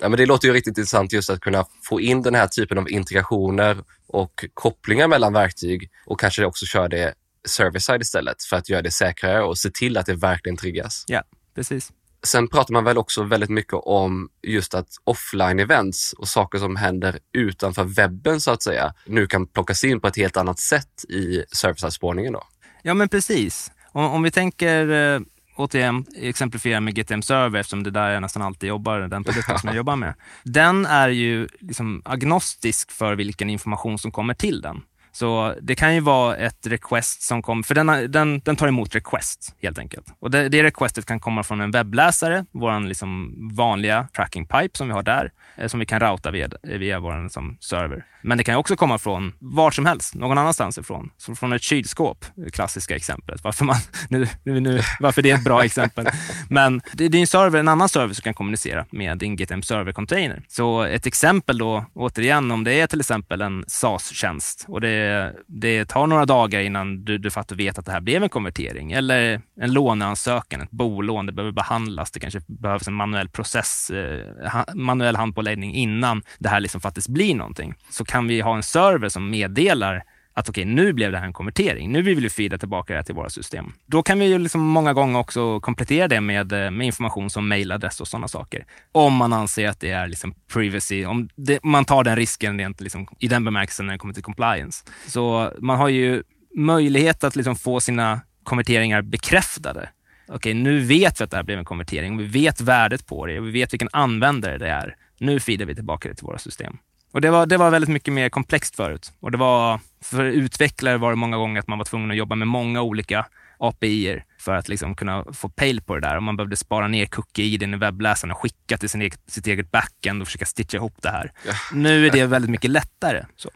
[0.00, 2.78] Ja, men det låter ju riktigt intressant just att kunna få in den här typen
[2.78, 7.14] av integrationer och kopplingar mellan verktyg och kanske också köra det
[7.48, 11.04] server-side istället för att göra det säkrare och se till att det verkligen triggas.
[11.06, 11.22] Ja,
[11.54, 11.92] precis.
[12.26, 17.18] Sen pratar man väl också väldigt mycket om just att offline-events och saker som händer
[17.32, 21.44] utanför webben så att säga, nu kan plockas in på ett helt annat sätt i
[21.52, 22.42] service-spårningen då.
[22.82, 23.72] Ja men precis.
[23.92, 25.20] Om, om vi tänker eh,
[25.56, 29.58] återigen exemplifiera med GTM Server eftersom det är där jag nästan alltid jobbar, den produkten
[29.58, 30.14] som jag jobbar med.
[30.42, 34.82] Den är ju liksom agnostisk för vilken information som kommer till den.
[35.14, 38.94] Så det kan ju vara ett request som kommer, för den, den, den tar emot
[38.94, 40.06] request helt enkelt.
[40.20, 44.86] Och det, det requestet kan komma från en webbläsare, vår liksom vanliga tracking pipe som
[44.86, 48.04] vi har där, eh, som vi kan routa via, via vår liksom, server.
[48.26, 51.10] Men det kan också komma från var som helst, någon annanstans ifrån.
[51.16, 53.44] Så från ett kylskåp, det klassiska exemplet.
[53.44, 53.76] Varför, man,
[54.08, 56.06] nu, nu, nu, varför det är ett bra exempel.
[56.48, 59.60] Men det, det är en server, en annan server som kan kommunicera med din GTM
[59.60, 60.42] server-container.
[60.48, 65.30] Så ett exempel då, återigen, om det är till exempel en SAS-tjänst och det, Eh,
[65.46, 68.92] det tar några dagar innan du, du fattar vet att det här blev en konvertering
[68.92, 74.64] eller en låneansökan, ett bolån, det behöver behandlas, det kanske behövs en manuell process, eh,
[74.74, 77.74] manuell handpåläggning innan det här liksom faktiskt blir någonting.
[77.90, 80.04] Så kan vi ha en server som meddelar
[80.36, 81.92] att okej, okay, nu blev det här en konvertering.
[81.92, 83.72] Nu vill vi feeda tillbaka det här till våra system.
[83.86, 87.48] Då kan vi ju liksom många gånger också komplettera det med, eh, med information som
[87.48, 88.66] mejladress och sådana saker.
[88.92, 92.80] Om man anser att det är liksom privacy, om det, man tar den risken rent
[92.80, 94.84] liksom, i den bemärkelsen när det kommer till compliance.
[95.06, 96.22] Så man har ju
[96.56, 99.88] möjlighet att liksom få sina konverteringar bekräftade.
[100.26, 102.16] Okej, okay, nu vet vi att det här blev en konvertering.
[102.16, 104.96] Vi vet värdet på det och vi vet vilken användare det är.
[105.18, 106.78] Nu feedar vi tillbaka det till våra system.
[107.14, 109.12] Och det var, det var väldigt mycket mer komplext förut.
[109.20, 112.34] Och det var, för utvecklare var det många gånger att man var tvungen att jobba
[112.34, 113.26] med många olika
[113.58, 116.16] API för att liksom kunna få pejl på det där.
[116.16, 119.70] Och man behövde spara ner cookie-iden i webbläsaren och skicka till sin eget, sitt eget
[119.70, 121.32] backend och försöka stitcha ihop det här.
[121.46, 121.52] Ja.
[121.72, 123.24] Nu är det väldigt mycket lättare.
[123.36, 123.50] Så.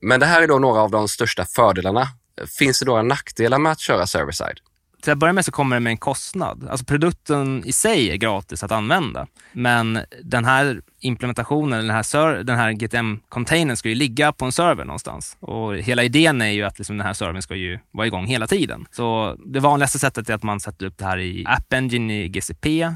[0.00, 2.08] Men det här är då några av de största fördelarna.
[2.58, 4.58] Finns det några nackdelar med att köra server-side?
[5.04, 6.68] Till att börja med så kommer det med en kostnad.
[6.70, 12.56] Alltså produkten i sig är gratis att använda, men den här implementationen, den här, den
[12.56, 15.36] här GTM-containern ska ju ligga på en server någonstans.
[15.40, 18.46] Och hela idén är ju att liksom den här servern ska ju vara igång hela
[18.46, 18.86] tiden.
[18.90, 22.28] Så det vanligaste sättet är att man sätter upp det här i App Engine i
[22.28, 22.92] GCP eh,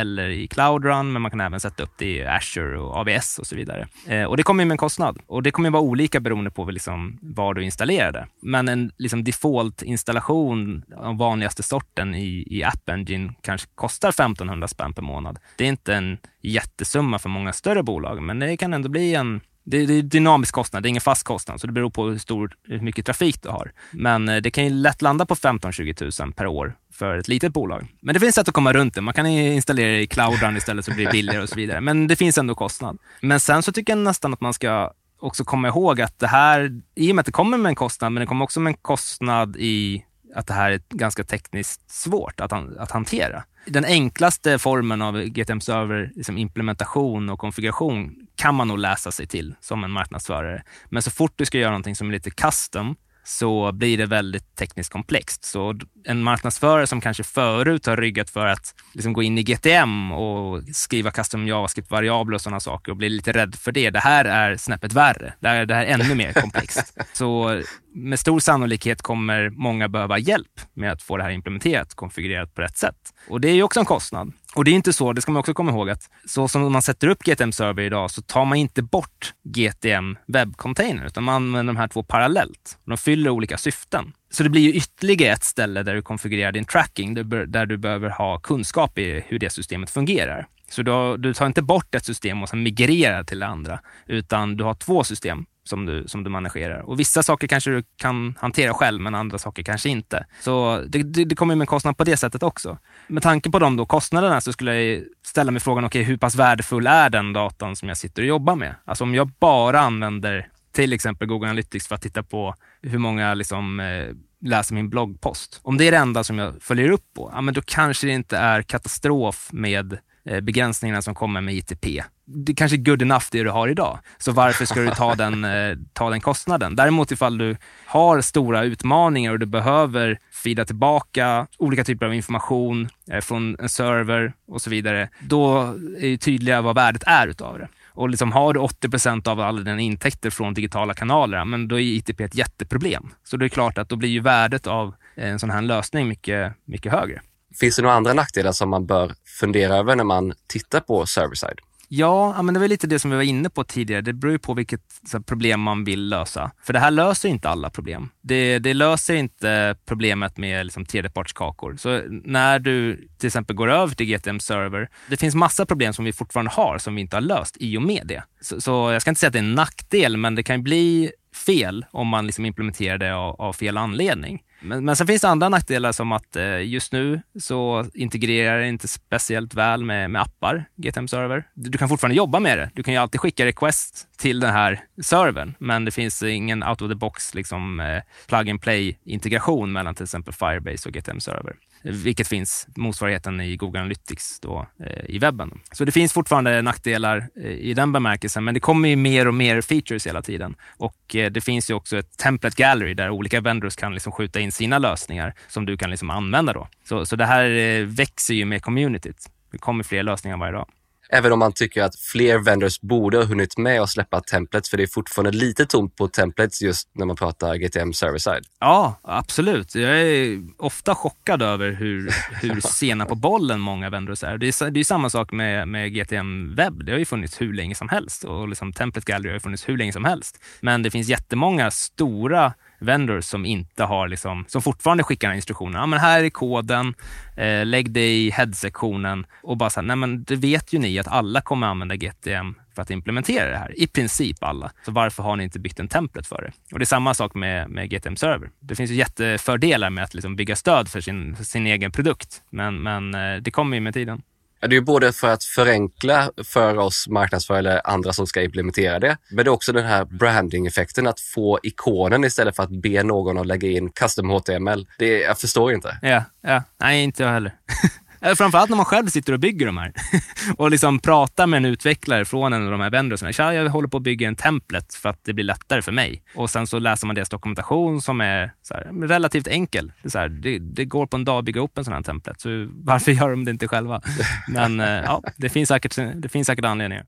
[0.00, 3.38] eller i Cloud Run, men man kan även sätta upp det i Azure och AWS
[3.38, 3.88] och så vidare.
[4.06, 6.64] Eh, och det kommer ju med en kostnad och det kommer vara olika beroende på
[6.64, 8.26] liksom var du installerar det.
[8.42, 14.92] Men en liksom default-installation av vanligaste sorten i, i App Engine kanske kostar 1500 spänn
[14.92, 15.38] per månad.
[15.56, 19.40] Det är inte en jättesumma för många större bolag, men det kan ändå bli en
[19.64, 22.54] det är dynamisk kostnad, det är ingen fast kostnad, så det beror på hur, stor,
[22.68, 23.72] hur mycket trafik du har.
[23.92, 27.52] Men eh, det kan ju lätt landa på 15-20 000 per år för ett litet
[27.52, 27.86] bolag.
[28.00, 29.00] Men det finns sätt att komma runt det.
[29.00, 31.80] Man kan installera det i cloudrun istället så blir det billigare och så vidare.
[31.80, 32.98] Men det finns ändå kostnad.
[33.20, 36.80] Men sen så tycker jag nästan att man ska också komma ihåg att det här,
[36.94, 38.78] i och med att det kommer med en kostnad, men det kommer också med en
[38.82, 43.44] kostnad i att det här är ganska tekniskt svårt att, att hantera.
[43.66, 49.26] Den enklaste formen av GTM Server liksom implementation och konfiguration kan man nog läsa sig
[49.26, 50.62] till som en marknadsförare.
[50.88, 54.56] Men så fort du ska göra någonting som är lite custom så blir det väldigt
[54.56, 55.44] tekniskt komplext.
[55.44, 60.12] Så en marknadsförare som kanske förut har ryggat för att liksom gå in i GTM
[60.12, 63.90] och skriva custom JavaScript-variabler och sådana saker och blir lite rädd för det.
[63.90, 65.34] Det här är snäppet värre.
[65.40, 66.98] Det här, det här är ännu mer komplext.
[67.12, 67.62] Så
[67.94, 72.62] med stor sannolikhet kommer många behöva hjälp med att få det här implementerat, konfigurerat på
[72.62, 72.96] rätt sätt.
[73.28, 74.32] Och det är ju också en kostnad.
[74.54, 76.82] Och det är inte så, det ska man också komma ihåg, att så som man
[76.82, 81.72] sätter upp GTM Server idag så tar man inte bort GTM webbcontainer, utan man använder
[81.72, 82.78] de här två parallellt.
[82.84, 84.12] De fyller olika syften.
[84.30, 88.10] Så det blir ju ytterligare ett ställe där du konfigurerar din tracking, där du behöver
[88.10, 90.46] ha kunskap i hur det systemet fungerar.
[90.68, 94.56] Så du, du tar inte bort ett system och sen migrerar till det andra, utan
[94.56, 96.80] du har två system som du, som du managerar.
[96.80, 100.26] Och vissa saker kanske du kan hantera själv, men andra saker kanske inte.
[100.40, 102.78] Så det, det, det kommer med en kostnad på det sättet också.
[103.06, 106.34] Med tanke på de då kostnaderna så skulle jag ställa mig frågan, okay, hur pass
[106.34, 108.74] värdefull är den datan som jag sitter och jobbar med?
[108.84, 113.34] Alltså om jag bara använder till exempel Google Analytics för att titta på hur många
[113.34, 114.06] liksom, eh,
[114.40, 115.60] läser min bloggpost.
[115.62, 118.12] Om det är det enda som jag följer upp på, ja, men då kanske det
[118.12, 119.98] inte är katastrof med
[120.42, 122.02] begränsningarna som kommer med ITP.
[122.24, 123.98] Det är kanske är good enough det du har idag.
[124.18, 126.76] Så varför ska du ta den, eh, ta den kostnaden?
[126.76, 127.56] Däremot ifall du
[127.86, 133.68] har stora utmaningar och du behöver fida tillbaka olika typer av information eh, från en
[133.68, 135.60] server och så vidare, då
[135.98, 137.68] är det tydliga vad värdet är utav det.
[137.94, 141.80] Och liksom har du 80% av alla dina intäkter från digitala kanaler, men då är
[141.80, 143.08] ITP ett jätteproblem.
[143.24, 146.52] Så det är klart att då blir ju värdet av en sån här lösning mycket,
[146.64, 147.20] mycket högre.
[147.60, 151.58] Finns det några andra nackdelar som man bör fundera över när man tittar på server-side?
[151.94, 154.00] Ja, men det var lite det som vi var inne på tidigare.
[154.00, 154.80] Det beror ju på vilket
[155.26, 156.50] problem man vill lösa.
[156.62, 158.08] För det här löser inte alla problem.
[158.20, 161.76] Det, det löser inte problemet med liksom tredjepartskakor.
[161.76, 166.04] Så när du till exempel går över till GTM Server, det finns massa problem som
[166.04, 168.24] vi fortfarande har som vi inte har löst i och med det.
[168.40, 171.10] Så, så jag ska inte säga att det är en nackdel, men det kan bli
[171.46, 174.42] fel om man liksom implementerar det av, av fel anledning.
[174.62, 178.68] Men, men sen finns det andra nackdelar som att eh, just nu så integrerar det
[178.68, 181.48] inte speciellt väl med, med appar, GTM Server.
[181.54, 182.70] Du kan fortfarande jobba med det.
[182.74, 186.82] Du kan ju alltid skicka request till den här servern, men det finns ingen out
[186.82, 191.20] of the box liksom, eh, plug and play integration mellan till exempel Firebase och GTM
[191.20, 195.60] Server vilket finns motsvarigheten i Google Analytics då, eh, i webben.
[195.72, 199.34] Så det finns fortfarande nackdelar eh, i den bemärkelsen, men det kommer ju mer och
[199.34, 200.56] mer features hela tiden.
[200.76, 204.40] Och eh, det finns ju också ett template gallery där olika vendors kan liksom skjuta
[204.40, 206.52] in sina lösningar som du kan liksom använda.
[206.52, 206.68] Då.
[206.84, 209.26] Så, så det här eh, växer ju med communityt.
[209.52, 210.68] Det kommer fler lösningar varje dag.
[211.14, 214.76] Även om man tycker att fler vendors borde ha hunnit med att släppa templates, för
[214.76, 218.44] det är fortfarande lite tomt på templates just när man pratar GTM server-side.
[218.60, 219.74] Ja, absolut.
[219.74, 222.10] Jag är ofta chockad över hur,
[222.42, 224.38] hur sena på bollen många vendors är.
[224.38, 226.84] Det är, det är samma sak med, med GTM webb.
[226.84, 229.78] Det har ju funnits hur länge som helst och liksom template gallery har funnits hur
[229.78, 230.42] länge som helst.
[230.60, 232.52] Men det finns jättemånga stora
[232.82, 235.78] vendors som inte har liksom, som fortfarande skickar instruktioner.
[235.78, 236.94] Ja, men här är koden,
[237.36, 240.98] eh, lägg det i head-sektionen och bara så här, nej men det vet ju ni
[240.98, 243.80] att alla kommer använda GTM för att implementera det här.
[243.80, 244.72] I princip alla.
[244.84, 246.52] Så varför har ni inte byggt en templet för det?
[246.72, 248.50] Och det är samma sak med, med GTM Server.
[248.60, 252.82] Det finns ju jättefördelar med att liksom bygga stöd för sin, sin egen produkt, men,
[252.82, 254.22] men eh, det kommer ju med tiden.
[254.68, 259.16] Det är både för att förenkla för oss marknadsförare eller andra som ska implementera det,
[259.30, 263.38] men det är också den här branding-effekten att få ikonen istället för att be någon
[263.38, 264.86] att lägga in custom HTML.
[264.98, 265.98] Det, jag förstår inte.
[266.02, 266.62] Ja, ja.
[266.80, 267.52] nej inte jag heller.
[268.22, 269.92] Eh, framförallt när man själv sitter och bygger de här
[270.56, 273.32] och liksom pratar med en utvecklare från en av de här vendorserna.
[273.32, 276.22] Tja, jag håller på att bygga en templet för att det blir lättare för mig.
[276.34, 279.92] Och sen så läser man deras dokumentation som är här, relativt enkel.
[280.02, 282.40] Det, här, det, det, går på en dag att bygga upp en sån här templet,
[282.40, 284.02] så varför gör de det inte själva?
[284.48, 287.04] Men eh, ja, det finns säkert, det finns säkert anledningar.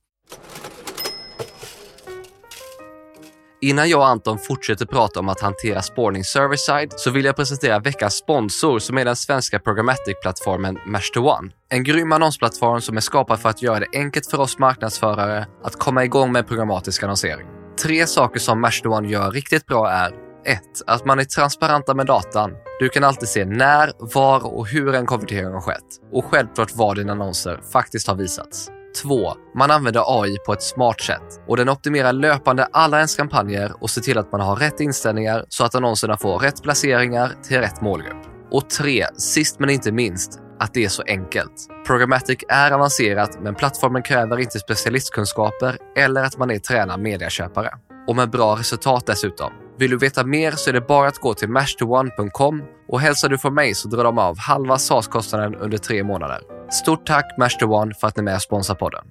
[3.64, 7.78] Innan jag och Anton fortsätter prata om att hantera spårning server-side så vill jag presentera
[7.78, 11.50] veckans sponsor som är den svenska programmatic-plattformen Mesh2One.
[11.68, 15.78] En grym annonsplattform som är skapad för att göra det enkelt för oss marknadsförare att
[15.78, 17.46] komma igång med programmatisk annonsering.
[17.82, 20.08] Tre saker som Mesh2One gör riktigt bra är
[20.46, 20.60] 1.
[20.86, 22.50] Att man är transparenta med datan.
[22.80, 26.00] Du kan alltid se när, var och hur en konvertering har skett.
[26.12, 28.70] Och självklart var dina annonser faktiskt har visats.
[29.02, 29.32] 2.
[29.54, 33.90] Man använder AI på ett smart sätt och den optimerar löpande alla ens kampanjer och
[33.90, 37.80] ser till att man har rätt inställningar så att annonserna får rätt placeringar till rätt
[37.80, 38.22] målgrupp.
[38.50, 39.06] Och 3.
[39.16, 41.52] Sist men inte minst, att det är så enkelt.
[41.86, 47.70] Programmatic är avancerat men plattformen kräver inte specialistkunskaper eller att man är tränad mediaköpare.
[48.06, 49.52] Och med bra resultat dessutom.
[49.78, 53.38] Vill du veta mer så är det bara att gå till mashtoone.com och hälsar du
[53.38, 56.40] från mig så drar de av halva SAS-kostnaden under tre månader.
[56.70, 59.04] Stort tack Master för att ni är med och sponsrar podden.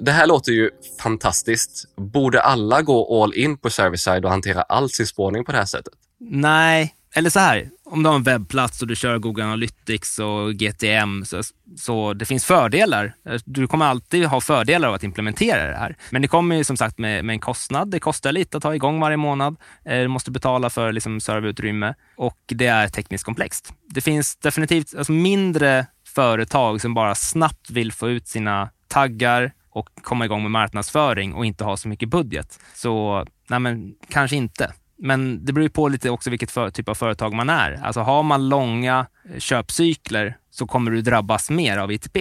[0.00, 0.70] Det här låter ju
[1.02, 1.96] fantastiskt.
[1.96, 5.64] Borde alla gå all in på service-side och hantera all sin spårning på det här
[5.64, 5.94] sättet?
[6.20, 10.54] Nej, eller så här, om du har en webbplats och du kör Google Analytics och
[10.54, 11.42] GTM, så,
[11.76, 13.14] så det finns fördelar.
[13.44, 15.96] Du kommer alltid ha fördelar av att implementera det här.
[16.10, 17.90] Men det kommer ju som sagt med, med en kostnad.
[17.90, 19.56] Det kostar lite att ha igång varje månad.
[19.84, 23.72] Eh, du måste betala för liksom, serverutrymme och det är tekniskt komplext.
[23.88, 29.88] Det finns definitivt alltså, mindre företag som bara snabbt vill få ut sina taggar och
[30.02, 32.58] komma igång med marknadsföring och inte ha så mycket budget.
[32.74, 34.72] Så nej men, kanske inte.
[35.04, 37.80] Men det beror på lite också vilket för, typ av företag man är.
[37.82, 42.16] Alltså har man långa eh, köpcykler så kommer du drabbas mer av ITP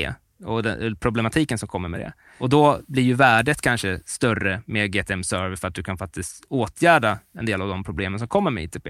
[0.45, 2.13] och den, eh, problematiken som kommer med det.
[2.39, 6.45] Och då blir ju värdet kanske större med GTM Server för att du kan faktiskt
[6.49, 8.87] åtgärda en del av de problemen som kommer med ITP.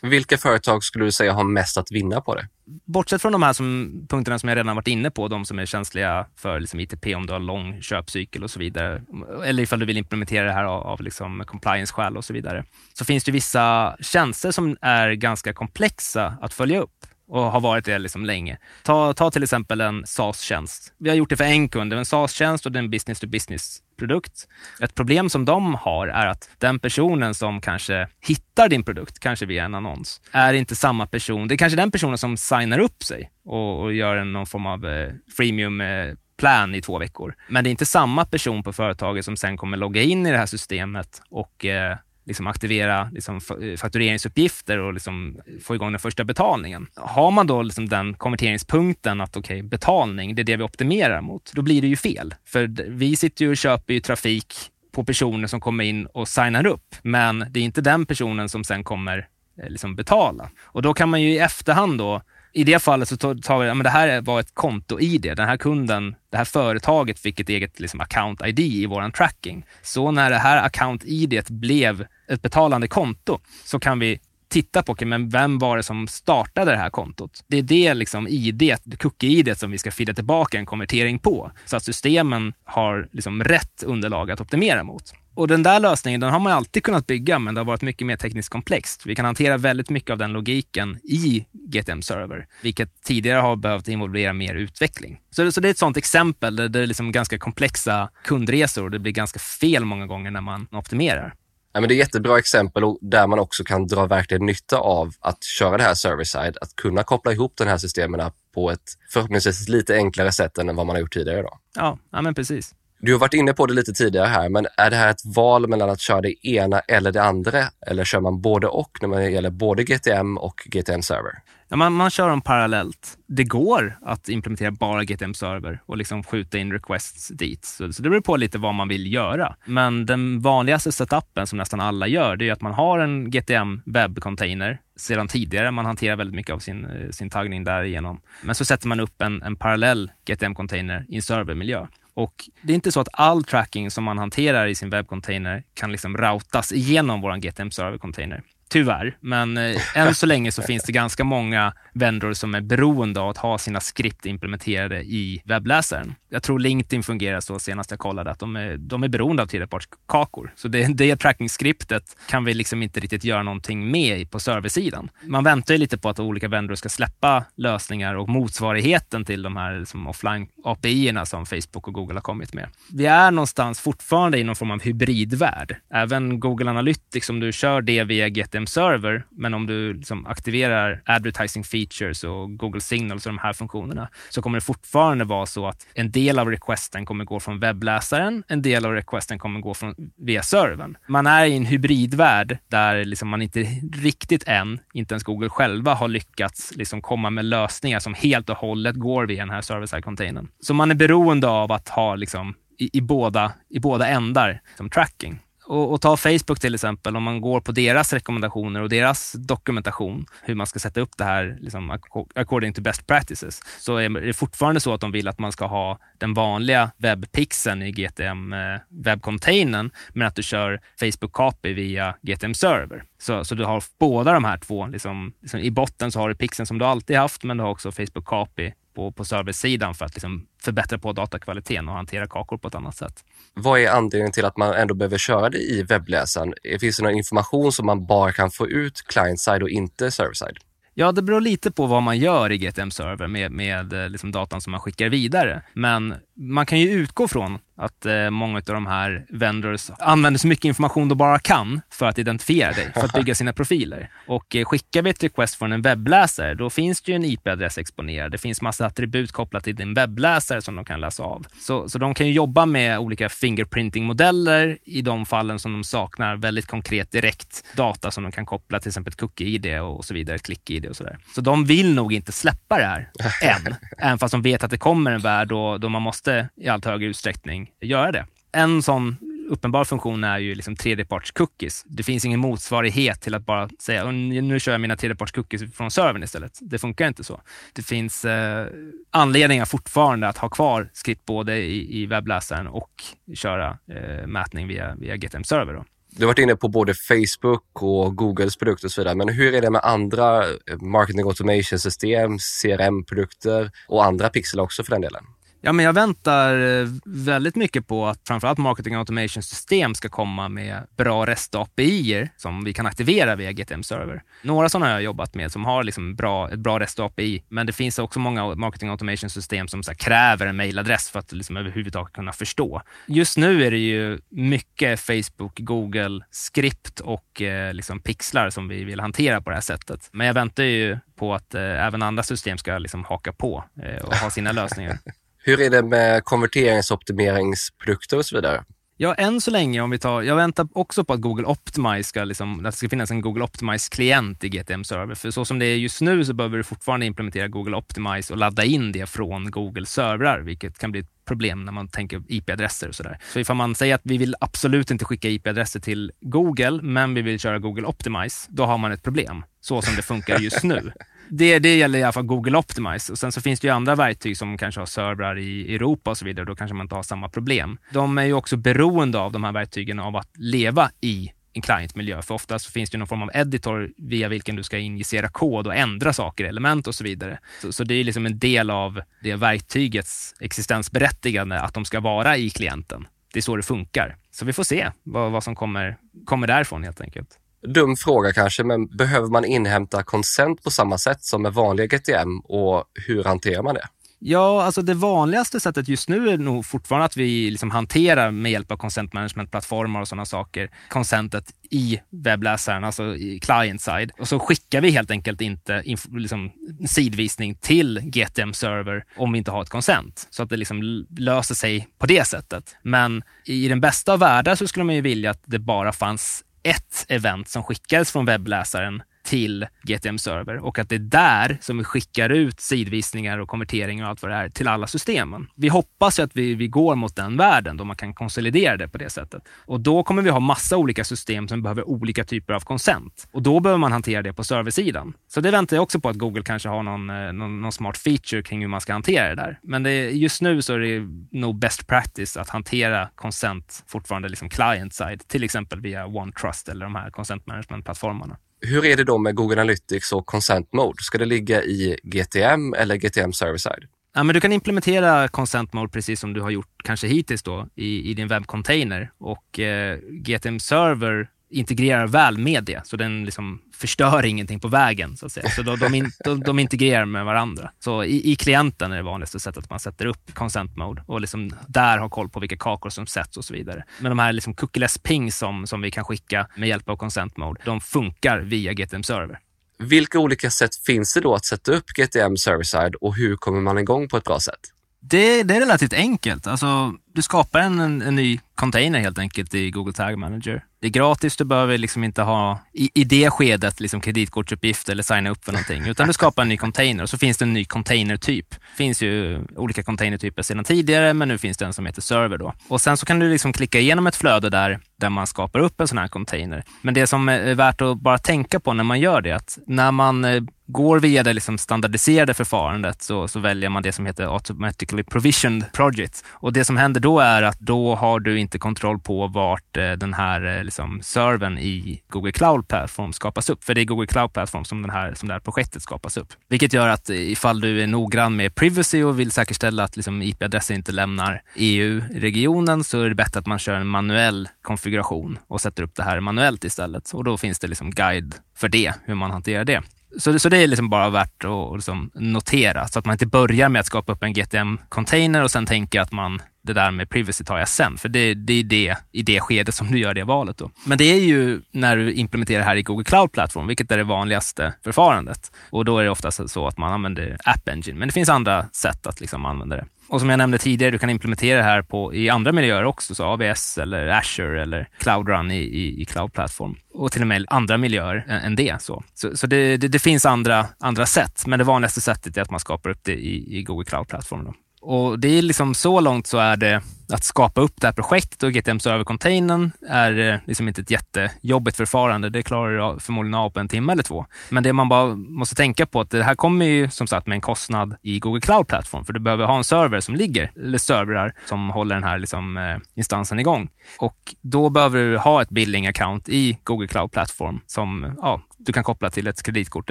[0.00, 2.48] Vilka företag skulle du säga har mest att vinna på det?
[2.84, 5.66] Bortsett från de här som, punkterna som jag redan varit inne på, de som är
[5.66, 9.02] känsliga för liksom ITP om du har lång köpcykel och så vidare,
[9.44, 13.04] eller ifall du vill implementera det här av, av liksom compliance-skäl och så vidare, så
[13.04, 17.98] finns det vissa tjänster som är ganska komplexa att följa upp och har varit det
[17.98, 18.58] liksom länge.
[18.82, 20.92] Ta, ta till exempel en SaaS-tjänst.
[20.98, 24.48] Vi har gjort det för en kund, en SaaS-tjänst och det är en business-to-business-produkt.
[24.80, 29.46] Ett problem som de har är att den personen som kanske hittar din produkt, kanske
[29.46, 31.48] via en annons, är inte samma person.
[31.48, 34.66] Det är kanske den personen som signar upp sig och, och gör en, någon form
[34.66, 37.34] av eh, freemium eh, plan i två veckor.
[37.48, 40.38] Men det är inte samma person på företaget som sen kommer logga in i det
[40.38, 41.96] här systemet och eh,
[42.28, 46.86] liksom aktivera liksom eh, faktureringsuppgifter och liksom få igång den första betalningen.
[46.94, 51.20] Har man då liksom den konverteringspunkten att okej, okay, betalning, det är det vi optimerar
[51.20, 52.34] mot, då blir det ju fel.
[52.44, 54.54] För vi sitter ju och köper ju trafik
[54.92, 58.64] på personer som kommer in och signar upp, men det är inte den personen som
[58.64, 59.28] sen kommer
[59.62, 60.50] eh, liksom betala.
[60.60, 62.22] Och då kan man ju i efterhand då
[62.58, 65.22] i det fallet så tar vi, ja, men det här var ett konto-id.
[65.22, 69.66] Den här kunden, det här företaget fick ett eget liksom, account-id i vår tracking.
[69.82, 75.08] Så när det här account-id blev ett betalande konto så kan vi titta på, okay,
[75.08, 77.44] men vem var det som startade det här kontot?
[77.48, 81.76] Det är det liksom ID, cookie-id som vi ska fida tillbaka en konvertering på, så
[81.76, 85.12] att systemen har liksom rätt underlag att optimera mot.
[85.38, 88.06] Och den där lösningen den har man alltid kunnat bygga, men det har varit mycket
[88.06, 89.06] mer tekniskt komplext.
[89.06, 93.88] Vi kan hantera väldigt mycket av den logiken i GTM Server, vilket tidigare har behövt
[93.88, 95.20] involvera mer utveckling.
[95.30, 98.90] Så, så det är ett sådant exempel där det är liksom ganska komplexa kundresor och
[98.90, 101.34] det blir ganska fel många gånger när man optimerar.
[101.72, 105.44] Ja, men det är jättebra exempel där man också kan dra verkligen nytta av att
[105.44, 109.94] köra det här server-side, att kunna koppla ihop de här systemen på ett förhoppningsvis lite
[109.94, 111.42] enklare sätt än vad man har gjort tidigare.
[111.42, 111.58] Då.
[111.74, 112.74] Ja, ja men precis.
[113.00, 115.68] Du har varit inne på det lite tidigare här, men är det här ett val
[115.68, 117.64] mellan att köra det ena eller det andra?
[117.86, 121.32] Eller kör man både och när det gäller både GTM och GTM Server?
[121.68, 123.18] Ja, man, man kör dem parallellt.
[123.26, 127.64] Det går att implementera bara GTM Server och liksom skjuta in requests dit.
[127.64, 129.56] Så, så det beror på lite vad man vill göra.
[129.64, 133.82] Men den vanligaste setupen som nästan alla gör, det är att man har en GTM
[133.86, 135.70] webbcontainer sedan tidigare.
[135.70, 138.20] Man hanterar väldigt mycket av sin, eh, sin taggning därigenom.
[138.42, 141.86] Men så sätter man upp en, en parallell GTM-container i en servermiljö.
[142.18, 145.92] Och det är inte så att all tracking som man hanterar i sin webbcontainer kan
[145.92, 148.42] liksom routas igenom vår GTM server container.
[148.68, 153.20] Tyvärr, men eh, än så länge så finns det ganska många vendor som är beroende
[153.20, 156.14] av att ha sina skript implementerade i webbläsaren.
[156.28, 159.46] Jag tror LinkedIn fungerar så senast jag kollade, att de är, de är beroende av
[159.46, 160.52] tredjepartskakor.
[160.56, 165.10] Så det, det tracking-skriptet kan vi liksom inte riktigt göra någonting med på serversidan.
[165.22, 169.56] Man väntar ju lite på att olika vendor ska släppa lösningar och motsvarigheten till de
[169.56, 172.68] här liksom offline API-erna som Facebook och Google har kommit med.
[172.92, 175.76] Vi är någonstans fortfarande i någon form av hybridvärld.
[175.90, 181.02] Även Google Analytics, om du kör det via GTM Server, men om du liksom aktiverar
[181.04, 185.66] advertising features och Google Signals och de här funktionerna, så kommer det fortfarande vara så
[185.66, 189.74] att en del av requesten kommer gå från webbläsaren, en del av requesten kommer gå
[189.74, 190.96] från, via servern.
[191.06, 193.60] Man är i en hybridvärld där liksom man inte
[193.92, 198.56] riktigt än, inte ens Google själva, har lyckats liksom komma med lösningar som helt och
[198.56, 200.48] hållet går via den här service side containern.
[200.60, 204.90] Så man är beroende av att ha liksom i, i, båda, i båda ändar som
[204.90, 205.40] tracking.
[205.68, 210.26] Och, och, ta Facebook till exempel, om man går på deras rekommendationer och deras dokumentation,
[210.42, 211.98] hur man ska sätta upp det här liksom,
[212.34, 215.66] according to best practices, så är det fortfarande så att de vill att man ska
[215.66, 222.14] ha den vanliga webbpixeln i GTM eh, webbcontainern, men att du kör Facebook copy via
[222.22, 223.04] GTM server.
[223.18, 224.86] Så, så du har båda de här två.
[224.86, 227.70] Liksom, liksom I botten så har du pixeln som du alltid haft, men du har
[227.70, 232.58] också Facebook copy på, på serversidan för att liksom förbättra på datakvaliteten och hantera kakor
[232.58, 233.24] på ett annat sätt.
[233.54, 236.54] Vad är anledningen till att man ändå behöver köra det i webbläsaren?
[236.80, 240.58] Finns det någon information som man bara kan få ut client-side och inte server-side?
[240.94, 244.32] Ja, det beror lite på vad man gör i GTM Server med, med eh, liksom
[244.32, 245.62] datan som man skickar vidare.
[245.72, 250.46] Men man kan ju utgå från att eh, många av de här vendors använder så
[250.46, 254.10] mycket information de bara kan för att identifiera dig, för att bygga sina profiler.
[254.26, 257.78] Och eh, skickar vi ett request från en webbläsare, då finns det ju en IP-adress
[257.78, 258.32] exponerad.
[258.32, 261.46] Det finns massa attribut kopplat till din webbläsare som de kan läsa av.
[261.60, 266.36] Så, så de kan ju jobba med olika fingerprinting-modeller i de fallen som de saknar
[266.36, 270.36] väldigt konkret direkt data som de kan koppla till exempel ett cookie-id och så vidare,
[270.36, 271.18] ett klick-id och sådär.
[271.34, 273.10] Så de vill nog inte släppa det här
[273.42, 276.68] än, även fast de vet att det kommer en värld då, då man måste i
[276.68, 278.26] allt högre utsträckning göra det.
[278.52, 279.16] En sån
[279.48, 281.84] uppenbar funktion är ju liksom tredjeparts-cookies.
[281.86, 286.22] Det finns ingen motsvarighet till att bara säga nu kör jag mina tredjeparts-cookies från servern
[286.22, 286.58] istället.
[286.60, 287.40] Det funkar inte så.
[287.72, 288.66] Det finns eh,
[289.10, 292.90] anledningar fortfarande att ha kvar skript både i, i webbläsaren och
[293.34, 295.74] köra eh, mätning via, via GTM Server.
[295.74, 295.84] Då.
[296.10, 299.54] Du har varit inne på både Facebook och Googles produkter och så vidare, men hur
[299.54, 305.00] är det med andra eh, marketing automation system, CRM-produkter och andra pixlar också för den
[305.00, 305.24] delen?
[305.60, 310.48] Ja, men jag väntar eh, väldigt mycket på att framförallt marketing automation system ska komma
[310.48, 314.22] med bra REST-API som vi kan aktivera via GTM Server.
[314.42, 317.72] Några sådana har jag jobbat med som har liksom bra, ett bra REST-API, men det
[317.72, 322.32] finns också många marketing automation system som kräver en mailadress för att liksom överhuvudtaget kunna
[322.32, 322.82] förstå.
[323.06, 328.84] Just nu är det ju mycket Facebook, Google, skript och eh, liksom pixlar som vi
[328.84, 330.08] vill hantera på det här sättet.
[330.12, 334.04] Men jag väntar ju på att eh, även andra system ska liksom haka på eh,
[334.04, 334.98] och ha sina lösningar.
[335.48, 338.64] Hur är det med konverteringsoptimeringsprodukter och så vidare?
[338.96, 342.24] Ja, än så länge, om vi tar, jag väntar också på att Google Optimize ska,
[342.24, 345.14] liksom, att det ska finnas en Google Optimize-klient i GTM Server.
[345.14, 348.38] För så som det är just nu så behöver du fortfarande implementera Google Optimize och
[348.38, 352.88] ladda in det från Google servrar, vilket kan bli ett problem när man tänker IP-adresser
[352.88, 353.18] och sådär.
[353.32, 357.22] Så ifall man säger att vi vill absolut inte skicka IP-adresser till Google, men vi
[357.22, 360.92] vill köra Google Optimize, då har man ett problem, så som det funkar just nu.
[361.30, 363.12] Det, det gäller i alla fall Google Optimize.
[363.12, 366.18] Och sen så finns det ju andra verktyg som kanske har servrar i Europa och
[366.18, 366.46] så vidare.
[366.46, 367.78] Då kanske man inte har samma problem.
[367.92, 372.22] De är ju också beroende av de här verktygen av att leva i en clientmiljö.
[372.22, 375.74] För oftast finns det någon form av editor via vilken du ska injicera kod och
[375.74, 377.38] ändra saker, element och så vidare.
[377.62, 382.36] Så, så det är liksom en del av det verktygets existensberättigande att de ska vara
[382.36, 383.06] i klienten.
[383.32, 384.16] Det är så det funkar.
[384.30, 387.38] Så vi får se vad, vad som kommer, kommer därifrån helt enkelt.
[387.74, 392.40] Dum fråga kanske, men behöver man inhämta konsent på samma sätt som med vanliga GTM
[392.40, 393.88] och hur hanterar man det?
[394.20, 398.52] Ja, alltså det vanligaste sättet just nu är nog fortfarande att vi liksom hanterar med
[398.52, 404.10] hjälp av consent management-plattformar och sådana saker, konsentet i webbläsaren, alltså i client-side.
[404.18, 406.50] Och så skickar vi helt enkelt inte liksom,
[406.88, 410.26] sidvisning till GTM-server om vi inte har ett konsent.
[410.30, 412.76] Så att det liksom löser sig på det sättet.
[412.82, 416.44] Men i den bästa av världar så skulle man ju vilja att det bara fanns
[416.62, 421.78] ett event som skickades från webbläsaren till GTM Server och att det är där som
[421.78, 425.46] vi skickar ut sidvisningar och konverteringar och allt vad det är till alla systemen.
[425.54, 428.88] Vi hoppas ju att vi, vi går mot den världen då man kan konsolidera det
[428.88, 429.42] på det sättet.
[429.66, 433.28] Och då kommer vi ha massa olika system som behöver olika typer av konsent.
[433.32, 435.14] Och då behöver man hantera det på serversidan.
[435.28, 437.96] Så det väntar jag också på att Google kanske har någon, eh, någon, någon smart
[437.96, 439.58] feature kring hur man ska hantera det där.
[439.62, 441.06] Men det, just nu så är det
[441.38, 446.94] nog best practice att hantera konsent fortfarande liksom client-side, till exempel via OneTrust eller de
[446.94, 448.36] här consent management-plattformarna.
[448.60, 451.02] Hur är det då med Google Analytics och Consent Mode?
[451.02, 453.84] Ska det ligga i GTM eller GTM Server-side?
[454.14, 457.68] Ja, men du kan implementera Consent Mode precis som du har gjort kanske hittills då
[457.74, 463.62] i, i din webbcontainer och eh, GTM Server integrerar väl med det, så den liksom
[463.74, 465.16] förstör ingenting på vägen.
[465.16, 465.50] Så, att säga.
[465.50, 467.70] så de, de, de, de integrerar med varandra.
[467.78, 471.20] Så i, i, klienten är det vanligaste sättet att man sätter upp consent mode och
[471.20, 473.84] liksom där har koll på vilka kakor som sätts och så vidare.
[474.00, 477.36] Men de här liksom cookieless ping som, som vi kan skicka med hjälp av consent
[477.36, 479.38] mode, de funkar via GTM server.
[479.78, 483.78] Vilka olika sätt finns det då att sätta upp GTM server-side och hur kommer man
[483.78, 484.60] igång på ett bra sätt?
[485.00, 486.46] Det, det är relativt enkelt.
[486.46, 490.64] Alltså, du skapar en, en, en ny container helt enkelt i Google Tag Manager.
[490.80, 495.02] Det är gratis, du behöver liksom inte ha i, i det skedet liksom kreditkortsuppgift eller
[495.02, 497.52] signa upp för någonting, utan du skapar en ny container och så finns det en
[497.52, 498.50] ny containertyp.
[498.50, 502.38] Det finns ju olika containertyper sedan tidigare, men nu finns det en som heter server
[502.38, 502.54] då.
[502.68, 505.80] Och sen så kan du liksom klicka igenom ett flöde där, där man skapar upp
[505.80, 506.64] en sån här container.
[506.82, 509.92] Men det som är värt att bara tänka på när man gör det, att när
[509.92, 514.34] man eh, går via det liksom standardiserade förfarandet så, så väljer man det som heter
[514.34, 516.24] automatically provisioned project.
[516.28, 519.76] Och det som händer då då är att då har du inte kontroll på vart
[519.76, 523.64] eh, den här eh, liksom, servern i Google Cloud Platform skapas upp.
[523.64, 526.32] För det är Google Cloud Platform som, den här, som det här projektet skapas upp.
[526.48, 530.22] Vilket gör att eh, ifall du är noggrann med privacy och vill säkerställa att liksom,
[530.22, 535.60] IP-adresser inte lämnar EU-regionen så är det bättre att man kör en manuell konfiguration och
[535.60, 537.12] sätter upp det här manuellt istället.
[537.12, 539.82] Och då finns det liksom guide för det, hur man hanterar det.
[540.18, 543.26] Så, det, så det är liksom bara värt att liksom notera, så att man inte
[543.26, 547.10] börjar med att skapa upp en GTM-container och sen tänker att man det där med
[547.10, 550.14] privacy tar jag sen, för det, det är det i det skedet som du gör
[550.14, 550.58] det valet.
[550.58, 550.70] Då.
[550.84, 553.96] Men det är ju när du implementerar det här i Google Cloud Platform, vilket är
[553.96, 555.52] det vanligaste förfarandet.
[555.70, 558.66] Och då är det oftast så att man använder App Engine, men det finns andra
[558.72, 559.84] sätt att liksom använda det.
[560.08, 563.14] Och som jag nämnde tidigare, du kan implementera det här på, i andra miljöer också,
[563.14, 566.76] så AWS eller Azure eller Cloud Run i, i, i Cloud Platform.
[566.94, 568.82] Och till och med andra miljöer än, det.
[568.82, 572.42] Så, så, så det, det, det, finns andra, andra sätt, men det vanligaste sättet är
[572.42, 574.44] att man skapar upp det i, i Google Cloud Platform.
[574.44, 574.54] Då.
[574.80, 578.42] Och det är liksom så långt så är det att skapa upp det här projektet
[578.42, 582.30] och GTM-servercontainern är eh, liksom inte ett jättejobbigt förfarande.
[582.30, 584.26] Det klarar du förmodligen av på en timme eller två.
[584.48, 587.34] Men det man bara måste tänka på att det här kommer ju som sagt med
[587.34, 590.78] en kostnad i Google Cloud Platform, för du behöver ha en server som ligger, eller
[590.78, 593.68] servrar som håller den här liksom, eh, instansen igång.
[593.98, 598.72] Och då behöver du ha ett billing account i Google Cloud Platform som ja, du
[598.72, 599.90] kan koppla till ett kreditkort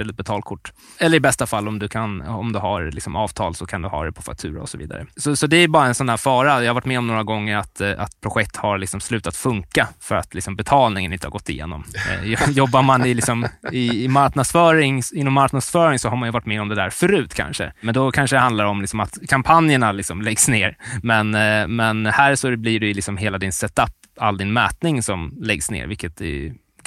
[0.00, 0.72] eller ett betalkort.
[0.98, 3.88] Eller i bästa fall om du, kan, om du har liksom avtal så kan du
[3.88, 5.06] ha det på faktura och så vidare.
[5.16, 6.62] Så, så det är bara en sån här fara.
[6.62, 9.88] Jag har varit med om några gånger att, eh, att projekt har liksom slutat funka
[10.00, 11.84] för att liksom betalningen inte har gått igenom.
[12.10, 16.46] Eh, jobbar man i, liksom, i, i marknadsföring, inom marknadsföring så har man ju varit
[16.46, 17.72] med om det där förut kanske.
[17.80, 20.76] Men då kanske det handlar om liksom att kampanjerna liksom läggs ner.
[21.02, 25.38] Men, eh, men här så blir det liksom hela din setup, all din mätning som
[25.40, 26.20] läggs ner, vilket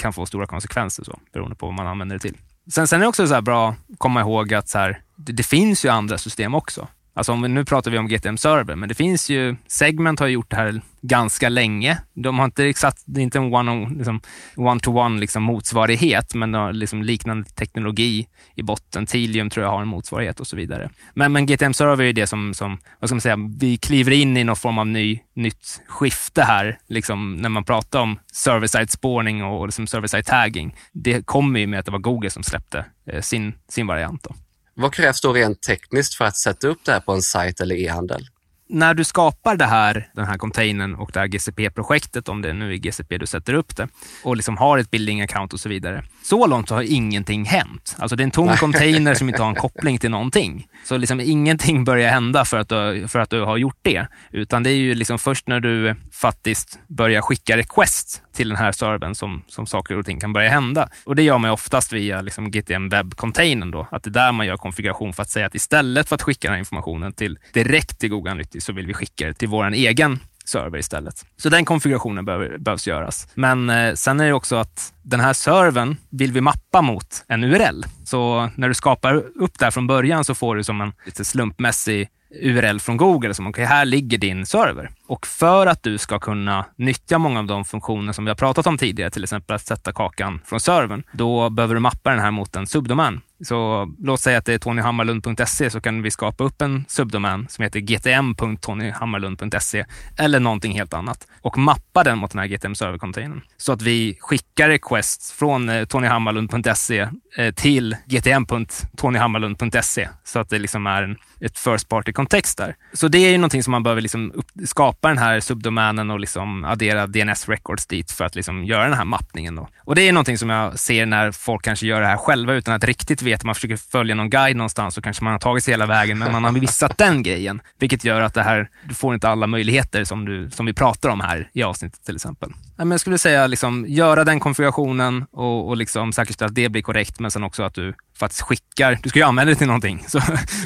[0.02, 2.36] kan få stora konsekvenser så, beroende på vad man använder det till.
[2.70, 5.42] Sen, sen är det också så bra att komma ihåg att så här, det, det,
[5.42, 6.88] finns ju andra system också.
[7.14, 10.26] Alltså om vi, nu pratar vi om GTM Server, men det finns ju, Segment har
[10.26, 11.98] gjort det här ganska länge.
[12.14, 13.50] De har inte exakt, det är inte en
[13.98, 14.20] liksom,
[14.56, 19.06] one-to-one liksom, one liksom motsvarighet, men de har liksom liknande teknologi i botten.
[19.06, 20.90] Tilium tror jag har en motsvarighet och så vidare.
[21.14, 24.36] Men, men GTM Server är det som, som, vad ska man säga, vi kliver in
[24.36, 29.44] i någon form av ny, nytt skifte här, liksom, när man pratar om server-side spårning
[29.44, 30.74] och, och liksom server-side tagging.
[30.92, 34.22] Det kommer ju med att det var Google som släppte eh, sin, sin variant.
[34.22, 34.34] Då.
[34.74, 37.74] Vad krävs då rent tekniskt för att sätta upp det här på en sajt eller
[37.74, 38.26] e-handel?
[38.72, 42.72] när du skapar det här, den här containern och det här GCP-projektet, om det nu
[42.72, 43.88] är GCP du sätter upp det,
[44.22, 46.04] och liksom har ett building account och så vidare.
[46.22, 47.96] Så långt har ingenting hänt.
[47.98, 50.66] Alltså det är en tom container som inte har en koppling till någonting.
[50.84, 54.06] Så liksom ingenting börjar hända för att, du, för att du har gjort det.
[54.30, 58.72] Utan det är ju liksom först när du faktiskt börjar skicka request till den här
[58.72, 60.88] servern som, som saker och ting kan börja hända.
[61.04, 64.46] Och det gör man oftast via liksom GTM webb-containern då, att det är där man
[64.46, 67.98] gör konfiguration för att säga att istället för att skicka den här informationen till, direkt
[67.98, 71.26] till Google Analytics så vill vi skicka det till vår egen server istället.
[71.36, 73.28] Så den konfigurationen behöver, behövs göras.
[73.34, 77.44] Men eh, sen är det också att den här servern vill vi mappa mot en
[77.44, 77.84] URL.
[78.04, 81.24] Så när du skapar upp det här från början så får du som en lite
[81.24, 82.08] slumpmässig
[82.40, 84.90] URL från Google som okay, här ligger din server.
[85.06, 88.66] Och för att du ska kunna nyttja många av de funktioner som vi har pratat
[88.66, 92.30] om tidigare, till exempel att sätta kakan från servern, då behöver du mappa den här
[92.30, 93.20] mot en subdomän.
[93.42, 97.62] Så låt säga att det är tonyhammarlund.se så kan vi skapa upp en subdomän som
[97.62, 99.84] heter gtm.tonyhammarlund.se
[100.18, 103.40] eller någonting helt annat och mappa den mot den här GTM server-containern.
[103.56, 110.86] Så att vi skickar requests från eh, tonyhammarlund.se eh, till gtm.tonyhammarlund.se så att det liksom
[110.86, 112.76] är en, ett first party-kontext där.
[112.92, 116.20] Så det är ju någonting som man behöver liksom upp, skapa den här subdomänen och
[116.20, 119.56] liksom addera DNS records dit för att liksom göra den här mappningen.
[119.56, 119.68] Då.
[119.78, 122.74] Och det är någonting som jag ser när folk kanske gör det här själva utan
[122.74, 123.31] att riktigt veta.
[123.44, 126.32] Man försöker följa någon guide någonstans så kanske man har tagit sig hela vägen, men
[126.32, 127.60] man har missat den grejen.
[127.78, 131.08] Vilket gör att det här, du får inte alla möjligheter som, du, som vi pratar
[131.08, 132.52] om här i avsnittet till exempel.
[132.90, 137.20] Jag skulle säga liksom, göra den konfigurationen och, och liksom säkerställa att det blir korrekt,
[137.20, 140.04] men sen också att du faktiskt skickar, du ska ju använda det till någonting.
[140.08, 140.20] Så,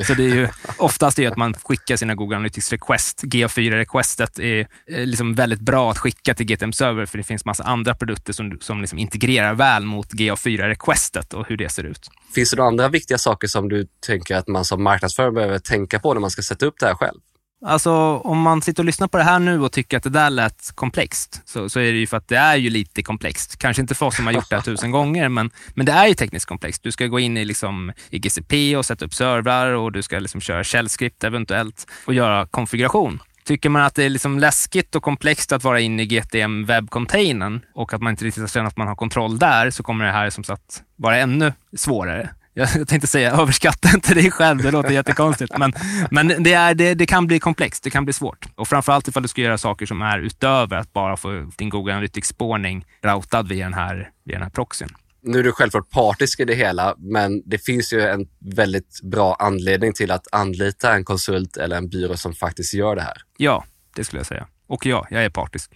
[0.06, 0.48] så det är ju
[0.78, 3.22] oftast det att man skickar sina Google Analytics request.
[3.24, 7.64] GA4-requestet är, är liksom väldigt bra att skicka till GTM Server för det finns massa
[7.64, 12.10] andra produkter som, som liksom integrerar väl mot GA4-requestet och hur det ser ut.
[12.34, 15.98] Finns det några andra viktiga saker som du tänker att man som marknadsförare behöver tänka
[15.98, 17.20] på när man ska sätta upp det här själv?
[17.66, 20.30] Alltså om man sitter och lyssnar på det här nu och tycker att det där
[20.30, 23.58] lät komplext, så, så är det ju för att det är ju lite komplext.
[23.58, 26.06] Kanske inte för oss som har gjort det här tusen gånger, men, men det är
[26.06, 26.82] ju tekniskt komplext.
[26.82, 30.18] Du ska gå in i, liksom, i GCP och sätta upp servrar och du ska
[30.18, 33.22] liksom köra källskript eventuellt och göra konfiguration.
[33.44, 37.60] Tycker man att det är liksom läskigt och komplext att vara inne i GTM webbcontainern
[37.74, 40.30] och att man inte riktigt känner att man har kontroll där, så kommer det här
[40.30, 45.58] som sagt vara ännu svårare jag tänkte säga överskatta inte dig själv, det låter jättekonstigt.
[45.58, 45.72] Men,
[46.10, 48.46] men det, är, det, det, kan bli komplext, det kan bli svårt.
[48.54, 51.92] Och framförallt ifall du ska göra saker som är utöver att bara få din Google
[51.92, 54.88] Analytics-spårning routad via den här, via den här proxyn.
[55.22, 59.36] Nu är du självklart partisk i det hela, men det finns ju en väldigt bra
[59.38, 63.16] anledning till att anlita en konsult eller en byrå som faktiskt gör det här.
[63.36, 63.64] Ja,
[63.96, 64.46] det skulle jag säga.
[64.66, 65.70] Och ja, jag är partisk.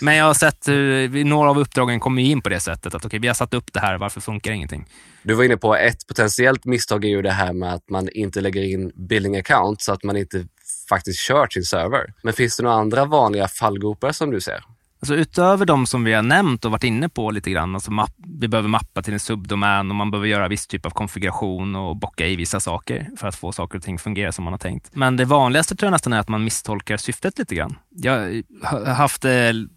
[0.00, 2.86] Men jag har sett eh, hur några av uppdragen kommer in på det sättet.
[2.86, 4.86] Att okej, okay, vi har satt upp det här, varför funkar ingenting?
[5.22, 8.40] Du var inne på ett potentiellt misstag är ju det här med att man inte
[8.40, 10.46] lägger in billing account så att man inte
[10.88, 12.14] faktiskt kört sin server.
[12.22, 14.64] Men finns det några andra vanliga fallgropar som du ser?
[15.02, 18.12] Alltså utöver de som vi har nämnt och varit inne på lite grann, alltså mapp,
[18.40, 21.96] vi behöver mappa till en subdomän och man behöver göra viss typ av konfiguration och
[21.96, 24.90] bocka i vissa saker för att få saker och ting fungera som man har tänkt.
[24.92, 27.78] Men det vanligaste tror jag nästan är att man misstolkar syftet lite grann.
[27.90, 29.32] Jag har haft eh,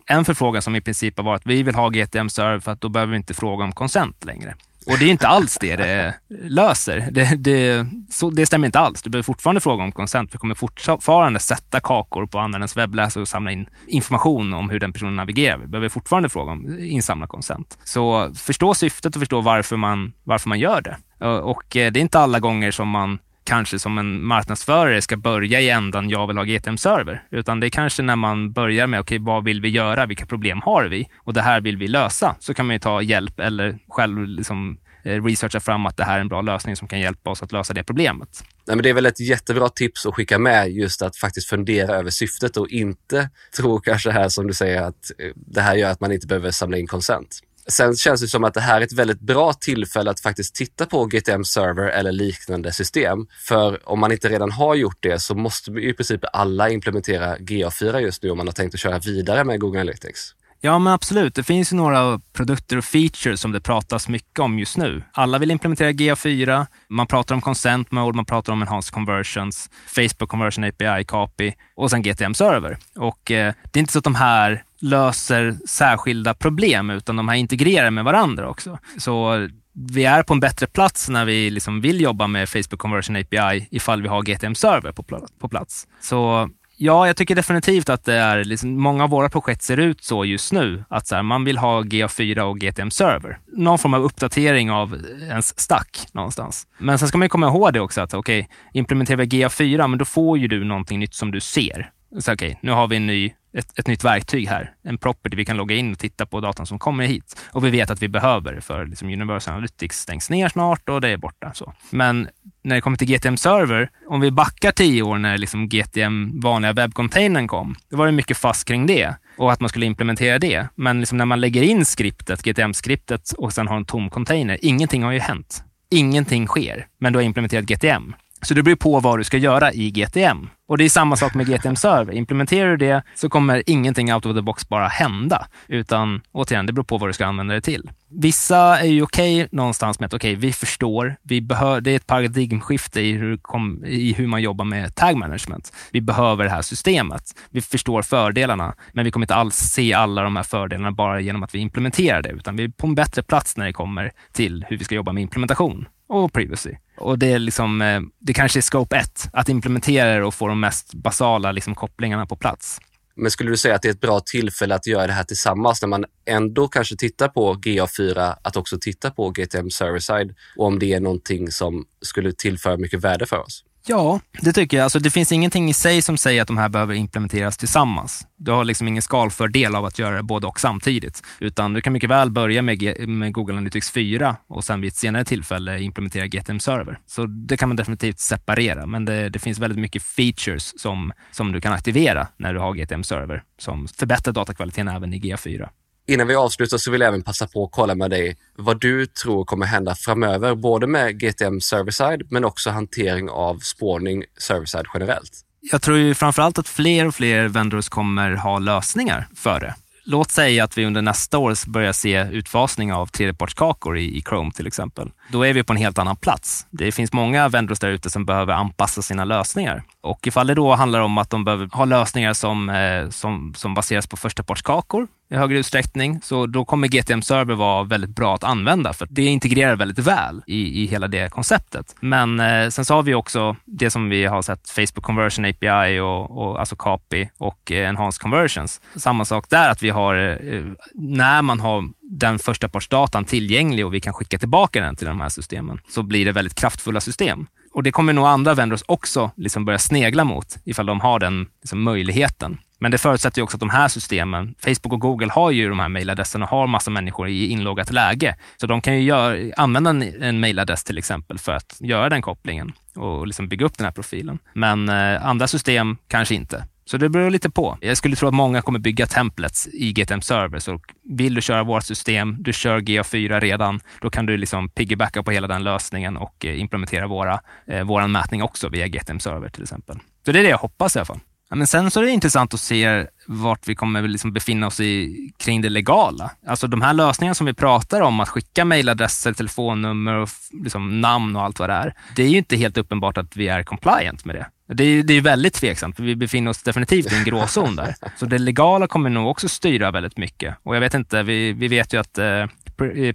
[0.06, 3.12] en förfrågan som i princip har varit vi vill ha GTM-server för att då behöver
[3.12, 4.56] vi inte fråga om konsent längre.
[4.88, 7.08] Och det är inte alls det det löser.
[7.12, 9.02] Det, det, så, det stämmer inte alls.
[9.02, 10.34] Du behöver fortfarande fråga om konsent.
[10.34, 14.94] Vi kommer fortfarande sätta kakor på användarens webbläsare och samla in information om hur den
[14.94, 15.58] personen navigerar.
[15.58, 17.78] Vi behöver fortfarande fråga om insamla konsent.
[17.84, 20.98] Så förstå syftet och förstå varför man, varför man gör det.
[21.26, 25.62] Och eh, det är inte alla gånger som man kanske som en marknadsförare ska börja
[25.62, 27.24] i ändan jag vill ha GTM-server.
[27.32, 30.06] Utan det är kanske när man börjar med, okej, okay, vad vill vi göra?
[30.06, 31.08] Vilka problem har vi?
[31.18, 32.36] Och det här vill vi lösa.
[32.40, 36.18] Så kan man ju ta hjälp eller själv liksom eh, researcha fram att det här
[36.18, 38.44] är en bra lösning som kan hjälpa oss att lösa det problemet.
[38.68, 41.96] Nej, men det är väl ett jättebra tips att skicka med just att faktiskt fundera
[41.96, 45.92] över syftet och inte tro kanske här som du säger att eh, det här gör
[45.92, 47.40] att man inte behöver samla in konsent.
[47.68, 50.86] Sen känns det som att det här är ett väldigt bra tillfälle att faktiskt titta
[50.86, 53.28] på GTM Server eller liknande system.
[53.48, 58.00] För om man inte redan har gjort det så måste i princip alla implementera GA4
[58.00, 60.36] just nu om man har tänkt att köra vidare med Google Analytics.
[60.66, 61.36] Ja, men absolut.
[61.36, 65.04] Det finns ju några produkter och features som det pratas mycket om just nu.
[65.12, 66.66] Alla vill implementera GA4.
[66.90, 71.90] Man pratar om consent mode, man pratar om enhanced conversions, Facebook conversion API copy och
[71.90, 72.78] sen GTM server.
[72.96, 77.36] Och eh, det är inte så att de här löser särskilda problem, utan de här
[77.36, 78.80] integrerar med varandra också.
[78.98, 83.16] Så vi är på en bättre plats när vi liksom vill jobba med Facebook Conversion
[83.16, 84.92] API ifall vi har GTM Server
[85.40, 85.88] på, plats.
[86.02, 90.04] Så Ja, jag tycker definitivt att det är, liksom, många av våra projekt ser ut
[90.04, 90.84] så just nu.
[90.90, 93.40] Att så här, man vill ha GA4 och GTM Server.
[93.58, 96.68] Någon form av uppdatering av ens stack någonstans.
[96.78, 100.00] Men sen ska man komma ihåg det också att okej, okay, implementerar vi GA4, men
[100.00, 101.92] då får ju du någonting nytt som du ser.
[102.20, 105.38] Så okej, okay, nu har vi en ny ett, ett nytt verktyg här, en property
[105.38, 107.42] vi kan logga in och titta på datan som kommer hit.
[107.52, 111.02] Och vi vet att vi behöver det, för liksom Universal Analytics stängs ner snart och
[111.02, 111.52] det är borta.
[111.54, 111.74] Så.
[111.90, 112.30] Men
[112.66, 116.74] när det kommer till GTM Server, om vi backar tio år när liksom GTM, vanliga
[116.74, 120.68] webbcontainern kom, då var det mycket fast kring det och att man skulle implementera det.
[120.76, 125.04] Men liksom när man lägger in skriptet, GTM-skriptet och sen har en tom container, ingenting
[125.04, 125.64] har ju hänt.
[125.92, 128.14] Ingenting sker, men du har implementerat GTM.
[128.46, 130.50] Så det beror på vad du ska göra i GTM.
[130.68, 132.14] Och det är samma sak med GTM Server.
[132.14, 135.48] Implementerar du det så kommer ingenting out of the box bara hända.
[135.68, 137.90] Utan återigen, det beror på vad du ska använda det till.
[138.10, 141.16] Vissa är ju okej okay någonstans med att okej, okay, vi förstår.
[141.22, 145.18] Vi behör, det är ett paradigmskifte i hur, kom, i hur man jobbar med tag
[145.18, 145.74] management.
[145.92, 147.24] Vi behöver det här systemet.
[147.50, 151.44] Vi förstår fördelarna, men vi kommer inte alls se alla de här fördelarna bara genom
[151.44, 154.66] att vi implementerar det, utan vi är på en bättre plats när det kommer till
[154.70, 156.76] hur vi ska jobba med implementation och privacy.
[156.98, 160.48] Och det är liksom, eh, det kanske är scope 1, att implementera det och få
[160.48, 162.80] de mest basala liksom, kopplingarna på plats.
[163.16, 165.82] Men skulle du säga att det är ett bra tillfälle att göra det här tillsammans
[165.82, 170.80] när man ändå kanske tittar på GA4, att också titta på GTM Server-side och om
[170.80, 173.64] det är någonting som skulle tillföra mycket värde för oss?
[173.88, 174.84] Ja, det tycker jag.
[174.84, 178.28] Alltså, det finns ingenting i sig som säger att de här behöver implementeras tillsammans.
[178.38, 181.24] Du har liksom ingen skalfördel av att göra det både och samtidigt.
[181.40, 184.96] Utan du kan mycket väl börja med, med Google Analytics 4 och sen vid ett
[184.96, 187.00] senare tillfälle implementera GTM Server.
[187.06, 191.52] Så det kan man definitivt separera, men det, det finns väldigt mycket features som, som
[191.52, 195.70] du kan aktivera när du har GTM Server som förbättrar datakvaliteten även i GA4.
[196.08, 199.06] Innan vi avslutar så vill jag även passa på att kolla med dig vad du
[199.06, 205.32] tror kommer hända framöver, både med GTM ServiceSide men också hantering av spårning ServiceSide generellt.
[205.72, 209.76] Jag tror ju framförallt att fler och fler vendors kommer ha lösningar för det.
[210.08, 214.52] Låt säga att vi under nästa år börjar se utfasning av tredjepartskakor i, i Chrome
[214.52, 215.12] till exempel.
[215.32, 216.68] Då är vi på en helt annan plats.
[216.70, 219.84] Det finns många vendors där ute som behöver anpassa sina lösningar.
[220.06, 223.74] Och ifall det då handlar om att de behöver ha lösningar som, eh, som, som
[223.74, 228.44] baseras på förstapartskakor i högre utsträckning, så då kommer GTM Server vara väldigt bra att
[228.44, 231.96] använda för det integrerar väldigt väl i, i hela det konceptet.
[232.00, 236.00] Men eh, sen så har vi också det som vi har sett, Facebook Conversion API
[236.00, 238.82] och, och alltså CAPI och eh, Enhanced Conversions.
[238.96, 243.94] Samma sak där, att vi har, eh, när man har den första partsdatan tillgänglig och
[243.94, 247.48] vi kan skicka tillbaka den till de här systemen, så blir det väldigt kraftfulla system.
[247.76, 251.48] Och det kommer nog andra vendors också liksom börja snegla mot ifall de har den
[251.62, 252.58] liksom, möjligheten.
[252.80, 255.80] Men det förutsätter ju också att de här systemen, Facebook och Google har ju de
[255.80, 258.36] här mejladresserna och har massa människor i inloggat läge.
[258.58, 262.22] Så de kan ju gör, använda en, en mejladress till exempel för att göra den
[262.22, 264.40] kopplingen och liksom bygga upp den här profilen.
[264.54, 266.66] Men eh, andra system kanske inte.
[266.88, 267.78] Så det beror lite på.
[267.82, 270.60] Jag skulle tro att många kommer bygga templets i GTM Server.
[270.60, 275.24] Så vill du köra vårt system, du kör GA4 redan, då kan du liksom piggybacka
[275.24, 279.50] på hela den lösningen och eh, implementera våra, eh, våran mätning också via GTM Server
[279.50, 280.00] till exempel.
[280.26, 281.20] Så det är det jag hoppas i alla fall.
[281.56, 284.80] Ja, men sen så är det intressant att se vart vi kommer liksom befinna oss
[284.80, 286.32] i, kring det legala.
[286.48, 290.30] Alltså de här lösningarna som vi pratar om, att skicka mejladresser, telefonnummer, och
[290.64, 291.94] liksom namn och allt vad det är.
[292.16, 294.48] Det är ju inte helt uppenbart att vi är compliant med det.
[294.76, 297.96] Det är, det är väldigt tveksamt, för vi befinner oss definitivt i en gråzon där.
[298.18, 300.56] Så det legala kommer nog också styra väldigt mycket.
[300.64, 302.46] Och jag vet inte, vi, vi vet ju att eh,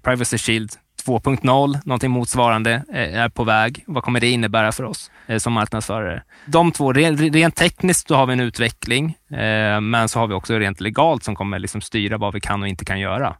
[0.02, 0.72] Privacy Shield
[1.04, 3.84] 2.0, någonting motsvarande, eh, är på väg.
[3.86, 6.22] Vad kommer det innebära för oss eh, som marknadsförare?
[6.46, 10.58] De två, rent tekniskt så har vi en utveckling, eh, men så har vi också
[10.58, 13.36] rent legalt som kommer liksom styra vad vi kan och inte kan göra.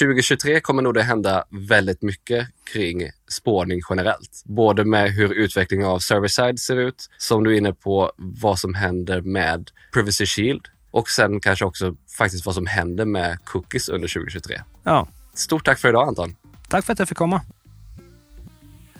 [0.00, 4.42] 2023 kommer nog det hända väldigt mycket kring spårning generellt.
[4.44, 8.74] Både med hur utvecklingen av server-side ser ut, som du är inne på, vad som
[8.74, 14.08] händer med Privacy Shield och sen kanske också faktiskt vad som händer med cookies under
[14.08, 14.60] 2023.
[14.82, 15.08] Ja.
[15.34, 16.36] Stort tack för idag Anton.
[16.68, 17.40] Tack för att jag fick komma.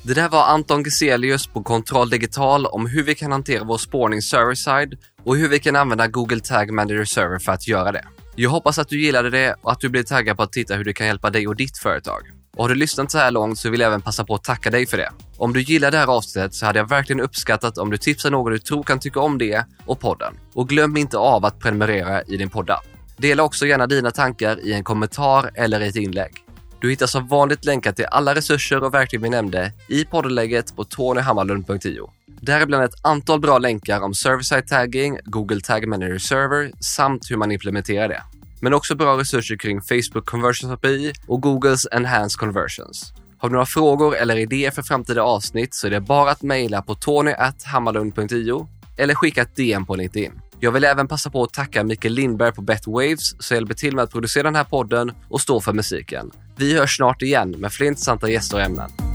[0.03, 4.23] Det där var Anton Geselius på Kontroll Digital om hur vi kan hantera vår spårning
[4.23, 8.05] server-side och hur vi kan använda Google Tag Manager Server för att göra det.
[8.37, 10.85] Jag hoppas att du gillade det och att du blev taggad på att titta hur
[10.85, 12.21] det kan hjälpa dig och ditt företag.
[12.57, 14.71] Och har du lyssnat så här långt så vill jag även passa på att tacka
[14.71, 15.11] dig för det.
[15.37, 18.53] Om du gillar det här avsnittet så hade jag verkligen uppskattat om du tipsar någon
[18.53, 20.35] du tror kan tycka om det och podden.
[20.55, 22.87] Och glöm inte av att prenumerera i din poddapp.
[23.17, 26.46] Dela också gärna dina tankar i en kommentar eller i ett inlägg.
[26.81, 30.85] Du hittar som vanligt länkar till alla resurser och verktyg vi nämnde i poddlägget på
[30.85, 32.11] tonyhammarlund.io.
[32.41, 37.53] Däribland ett antal bra länkar om server-side tagging, Google Tag Manager Server samt hur man
[37.53, 38.23] implementerar det.
[38.61, 43.13] Men också bra resurser kring Facebook Conversions API och Googles Enhanced Conversions.
[43.39, 46.83] Har du några frågor eller idéer för framtida avsnitt så är det bara att mejla
[46.83, 50.41] på tonyhammarlund.io eller skicka ett DM på LinkedIn.
[50.61, 54.05] Jag vill även passa på att tacka Mikael Lindberg på Betwaves som hjälper till med
[54.05, 56.31] att producera den här podden och stå för musiken.
[56.57, 59.06] Vi hörs snart igen med fler intressanta gäster och ämnen.